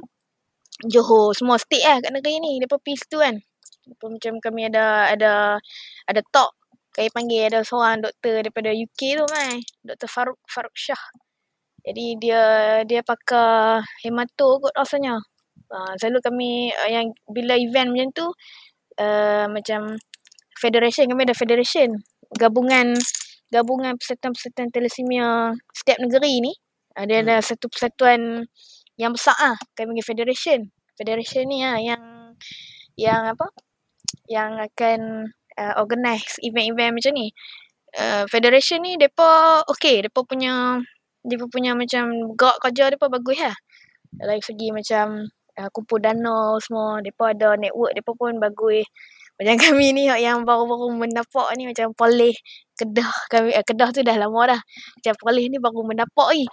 [0.86, 2.59] Johor, semua state lah kat negeri ni.
[2.62, 3.36] Depa pi situ kan.
[3.89, 5.32] Depa macam kami ada ada
[6.05, 6.53] ada talk.
[6.93, 9.57] Kami panggil ada seorang doktor daripada UK tu kan.
[9.86, 10.09] Dr.
[10.11, 11.01] Faruk Faruk Shah.
[11.86, 12.43] Jadi dia
[12.84, 15.16] dia pakar hemato kot rasanya.
[15.68, 18.26] Uh, selalu kami uh, yang bila event macam tu
[19.05, 20.01] uh, macam
[20.57, 21.93] federation kami ada federation
[22.41, 22.97] gabungan
[23.53, 26.53] gabungan persatuan-persatuan thalassemia setiap negeri ni
[26.97, 28.49] uh, dia ada satu persatuan
[28.97, 30.61] yang besar ah kami panggil federation
[30.97, 32.03] federation ni ah yang
[32.99, 33.47] yang apa
[34.28, 37.28] yang akan uh, organize event-event macam ni.
[37.96, 40.76] Uh, federation ni depa okey depa punya
[41.24, 43.56] depa punya macam gerak kerja depa bagus lah.
[44.12, 45.26] Dari segi macam
[45.58, 48.84] uh, kumpul dana semua depa ada network depa pun bagus.
[49.38, 52.34] Macam kami ni yang baru-baru mendapat ni macam poleh
[52.78, 54.60] Kedah kami eh, Kedah tu dah lama dah.
[55.00, 56.46] Macam poleh ni baru mendapat ni.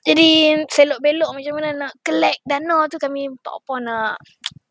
[0.00, 4.12] Jadi selok belok macam mana nak collect dana tu kami tak apa nak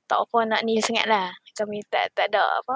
[0.10, 1.30] tak apa nak ni sangat lah
[1.60, 2.76] kami tak tak ada apa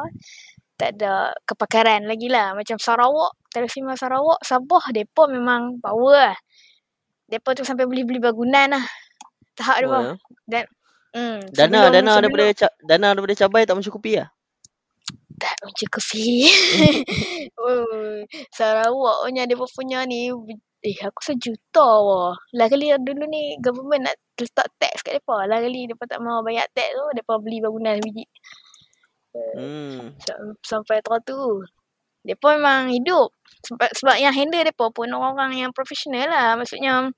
[0.76, 6.38] tak ada kepakaran lagi lah macam Sarawak Thalassemia Sarawak Sabah depa memang power lah
[7.30, 8.86] depa tu sampai beli-beli bangunan lah
[9.56, 10.14] tahap depa Oh, ya.
[10.50, 10.64] dan
[11.14, 14.30] hmm, Dana, sebelum- dana sebelum- daripada ca- dana daripada cabai tak mencukupi lah.
[15.34, 16.48] tak mencukupi.
[17.62, 20.32] oh, Sarawak punya dia punya ni
[20.84, 22.32] eh aku sejuta wah.
[22.56, 25.44] Lah kali dulu ni government nak letak tax kat depa.
[25.48, 28.24] Lah kali depa tak mau bayar tax tu depa beli bangunan biji
[29.34, 30.14] Hmm.
[30.22, 31.40] Sam- sampai tahun tu.
[32.24, 33.36] Depa memang hidup
[33.68, 36.56] sebab sebab yang handle depa pun orang-orang yang profesional lah.
[36.56, 37.12] Maksudnya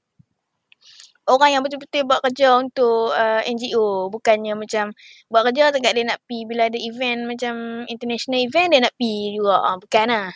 [1.25, 4.93] orang yang betul-betul buat kerja untuk uh, NGO bukannya macam
[5.25, 7.53] buat kerja tegak dia nak pi bila ada event macam
[7.89, 10.29] international event dia nak pi juga ah bukan lah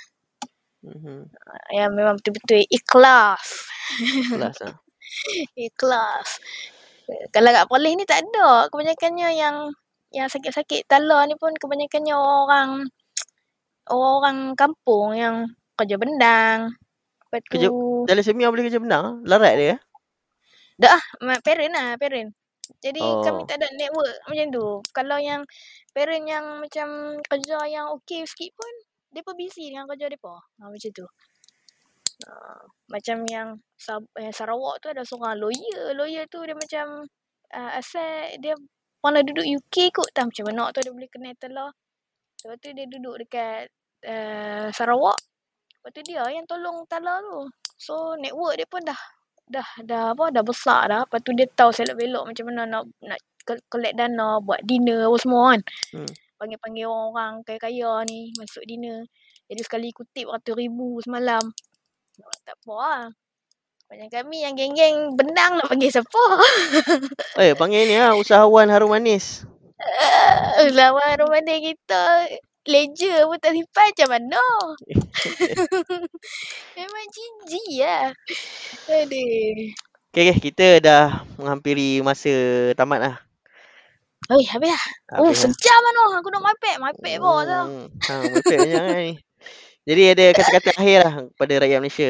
[0.80, 1.28] Mhm.
[1.76, 3.68] yang memang betul-betul ikhlas
[4.32, 4.76] Kelas lah.
[5.68, 6.40] ikhlas
[7.36, 9.56] kalau kat polis ni tak ada kebanyakannya yang
[10.10, 12.70] yang sakit-sakit tala ni pun kebanyakannya orang
[13.90, 15.36] orang kampung yang
[15.78, 16.74] kerja bendang
[17.30, 19.22] lepas tu Kerja- Thalassemia boleh kerja benar.
[19.22, 19.68] Larat dia.
[19.78, 19.80] eh?
[20.82, 22.34] Dah ah, parent lah, parent.
[22.82, 23.22] Jadi oh.
[23.22, 24.68] kami tak ada network macam tu.
[24.90, 25.46] Kalau yang
[25.94, 28.74] parent yang macam kerja yang okey sikit pun,
[29.14, 30.42] depa busy dengan kerja depa.
[30.42, 31.06] Ha, macam tu.
[32.26, 35.94] Uh, macam yang, Sab- yang Sarawak tu ada seorang lawyer.
[35.94, 37.06] Lawyer tu dia macam
[37.54, 38.58] uh, asal dia
[39.00, 41.72] pernah duduk UK kot tak macam mana tu dia boleh kenal telah.
[42.40, 43.72] Lepas tu dia duduk dekat
[44.08, 45.20] uh, Sarawak.
[45.80, 47.48] Lepas tu dia yang tolong Tala tu.
[47.80, 49.00] So network dia pun dah
[49.50, 51.02] dah dah apa dah besar dah.
[51.08, 53.20] Lepas tu dia tahu selok belok macam mana nak nak
[53.72, 55.62] collect dana buat dinner apa semua kan.
[55.96, 56.12] Hmm.
[56.40, 59.04] Panggil-panggil orang-orang kaya-kaya ni masuk dinner.
[59.50, 61.42] Jadi sekali kutip ratus ribu semalam.
[62.46, 63.04] Tak apa lah.
[63.90, 66.24] Macam kami yang geng-geng bendang nak panggil siapa?
[67.42, 68.14] Eh, panggil ni lah.
[68.14, 69.42] Usahawan harum manis.
[70.78, 72.30] Lawan romana kita
[72.70, 74.44] ledger pun tak simpan macam mana?
[76.78, 78.14] Memang jijik lah.
[78.94, 79.74] Aduh.
[80.14, 80.38] Okay, okay.
[80.38, 82.30] Kita dah menghampiri masa
[82.78, 83.16] tamat lah.
[84.30, 84.84] Oi, habis lah.
[85.18, 85.50] Oh, Habis lah.
[85.50, 86.02] sejam mana?
[86.22, 87.62] Aku nak bawah tu.
[87.66, 87.88] Hmm.
[88.06, 89.14] Ha, mepek banyak kan ni.
[89.90, 92.10] Jadi ada kata-kata akhir lah kepada rakyat Malaysia.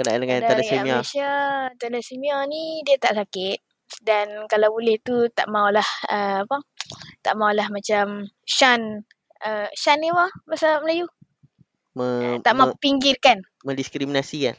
[0.00, 0.96] Berkenaan dengan thalassemia.
[1.04, 1.32] Malaysia,
[1.76, 3.60] thalassemia ni dia tak sakit.
[4.00, 6.56] Dan kalau boleh tu tak maulah uh, apa?
[7.20, 9.04] Tak maulah macam shun
[9.44, 11.04] uh, shun ni apa bahasa Melayu?
[11.92, 13.44] Me, tak mau me, pinggirkan.
[13.60, 14.56] mendiskriminasi kan.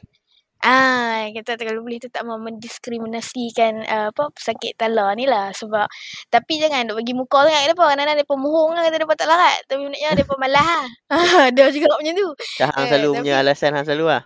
[0.62, 5.90] Ah, kita kalau boleh tu tak mau mendiskriminasikan uh, apa pesakit tala ni lah sebab
[6.30, 9.58] tapi jangan duk bagi muka sangat depa kadang-kadang depa mohong kan kata depa tak larat
[9.66, 10.86] tapi sebenarnya depa malah lah.
[11.50, 12.30] Ada juga macam tu.
[12.62, 14.24] Dah hang Eh, selalu tapi- punya alasan hang selalu lah.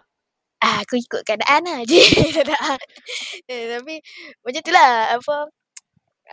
[0.66, 2.02] Ah, aku ikut keadaan lah je.
[2.42, 2.82] tak.
[3.46, 4.02] Eh, tapi
[4.42, 5.36] macam tu lah apa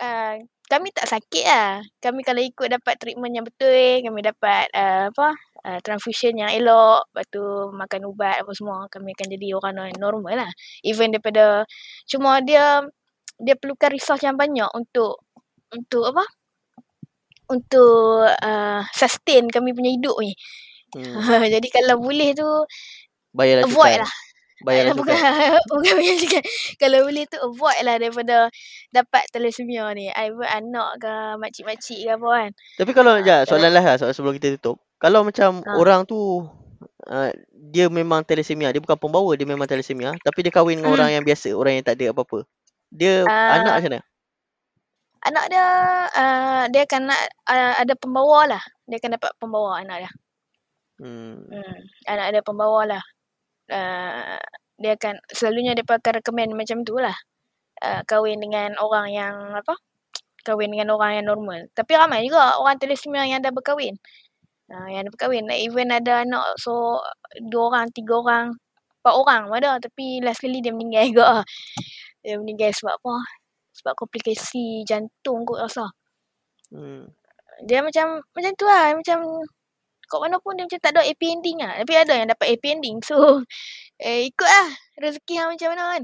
[0.01, 0.33] uh,
[0.65, 1.85] kami tak sakit lah.
[2.01, 3.69] Kami kalau ikut dapat treatment yang betul,
[4.01, 5.37] kami dapat uh, apa
[5.69, 7.43] uh, transfusion yang elok, lepas tu
[7.77, 10.51] makan ubat apa semua, kami akan jadi orang normal lah.
[10.81, 11.67] Even daripada
[12.09, 12.81] cuma dia
[13.37, 15.21] dia perlukan resource yang banyak untuk
[15.69, 16.25] untuk apa?
[17.53, 20.33] Untuk uh, sustain kami punya hidup ni.
[20.93, 21.17] Hmm.
[21.53, 22.45] Jadi kalau boleh tu
[23.33, 24.01] Bayarlah avoid cukai.
[24.01, 24.11] lah.
[24.63, 25.59] Bayaran bukan, sukan.
[25.75, 26.43] bukan bayar sukan.
[26.79, 28.35] Kalau boleh tu avoid lah daripada
[28.89, 30.07] dapat thalassemia ni.
[30.07, 32.49] Either anak ke makcik-makcik ke apa kan.
[32.79, 34.79] Tapi kalau, Ah, ya, soalan lah, lah soalan sebelum kita tutup.
[34.97, 35.75] Kalau macam Ah.
[35.75, 36.47] orang tu,
[37.11, 40.15] uh, dia memang thalassemia, dia bukan pembawa, dia memang thalassemia.
[40.15, 40.97] Tapi dia kahwin dengan Hmm.
[41.01, 42.47] orang yang biasa, orang yang tak ada apa-apa.
[42.87, 43.59] Dia Ah.
[43.59, 44.01] anak macam mana?
[45.23, 45.65] Anak dia,
[46.13, 48.63] uh, dia akan nak uh, ada pembawa lah.
[48.87, 50.11] Dia akan dapat pembawa anak dia.
[51.03, 51.47] Hmm.
[51.51, 51.77] Hmm.
[52.07, 53.03] Anak dia pembawa lah.
[53.73, 54.37] Uh,
[54.77, 57.15] dia akan, selalunya dia akan recommend macam tu lah.
[57.81, 59.73] Uh, kahwin dengan orang yang apa?
[60.45, 61.65] Kahwin dengan orang yang normal.
[61.73, 63.97] Tapi ramai juga orang thalassemia yang dah berkahwin.
[64.69, 65.49] Uh, yang dah berkahwin.
[65.57, 67.01] Even ada anak so
[67.49, 68.45] dua orang, tiga orang,
[69.01, 69.71] empat orang ada.
[69.81, 71.27] Tapi last kali dia meninggal juga.
[72.23, 73.15] Dia meninggal sebab apa?
[73.75, 75.91] Sebab komplikasi jantung kot rasa.
[76.71, 77.11] Hmm.
[77.67, 78.95] Dia macam macam tu lah.
[78.95, 79.43] Macam
[80.13, 81.73] kat mana pun dia macam tak ada happy ending lah.
[81.81, 82.97] Tapi ada yang dapat happy ending.
[83.01, 83.41] So,
[84.05, 84.69] eh, ikut lah
[85.01, 86.03] rezeki yang macam mana kan.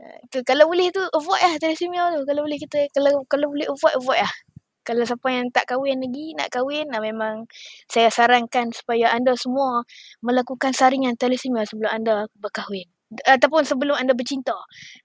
[0.00, 2.20] Uh, tu, kalau boleh tu avoid lah thalassemia tu.
[2.28, 4.34] Kalau boleh kita, kalau kalau boleh avoid, avoid lah.
[4.80, 7.44] Kalau siapa yang tak kahwin lagi, nak kahwin, nah memang
[7.84, 9.84] saya sarankan supaya anda semua
[10.24, 12.88] melakukan saringan thalassemia sebelum anda berkahwin.
[13.28, 14.56] Ataupun sebelum anda bercinta.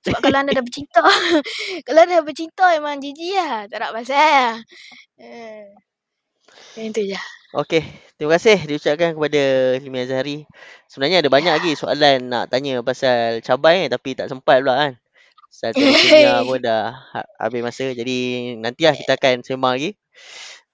[0.07, 1.03] Sebab kalau anda dah bercinta,
[1.87, 3.67] kalau dah bercinta memang jijik lah.
[3.67, 4.55] Tak nak pasal lah.
[6.79, 7.19] Yang tu je.
[7.55, 7.83] Okey,
[8.15, 9.41] terima kasih diucapkan kepada
[9.77, 10.37] Limi Azhari.
[10.87, 14.93] Sebenarnya ada banyak lagi soalan nak tanya pasal cabai tapi tak sempat pula kan.
[15.51, 17.91] Pasal thalassemia pun dah ha- habis masa.
[17.91, 18.17] Jadi
[18.59, 19.91] nantilah kita akan sembang lagi.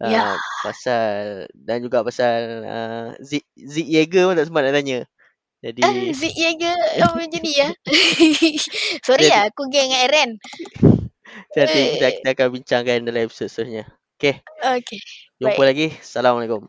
[0.02, 0.34] Uh, Ya.
[0.66, 5.00] pasal dan juga pasal uh, Zik, Zik Yeager pun tak sempat nak tanya.
[5.62, 7.70] Jadi Ah, Zik Yeager apa jadi ya?
[9.06, 10.30] Sorry Jadi- lah, aku geng dengan Eren.
[11.54, 12.14] nanti kita, Eh.
[12.18, 13.86] kita akan bincangkan dalam episod seterusnya.
[14.18, 14.42] Okay.
[15.38, 15.70] Jumpa Baik.
[15.70, 15.88] lagi.
[16.02, 16.66] Assalamualaikum.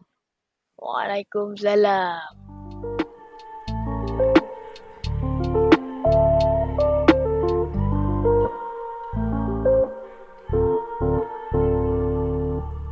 [0.83, 2.52] Waalaikumsalam.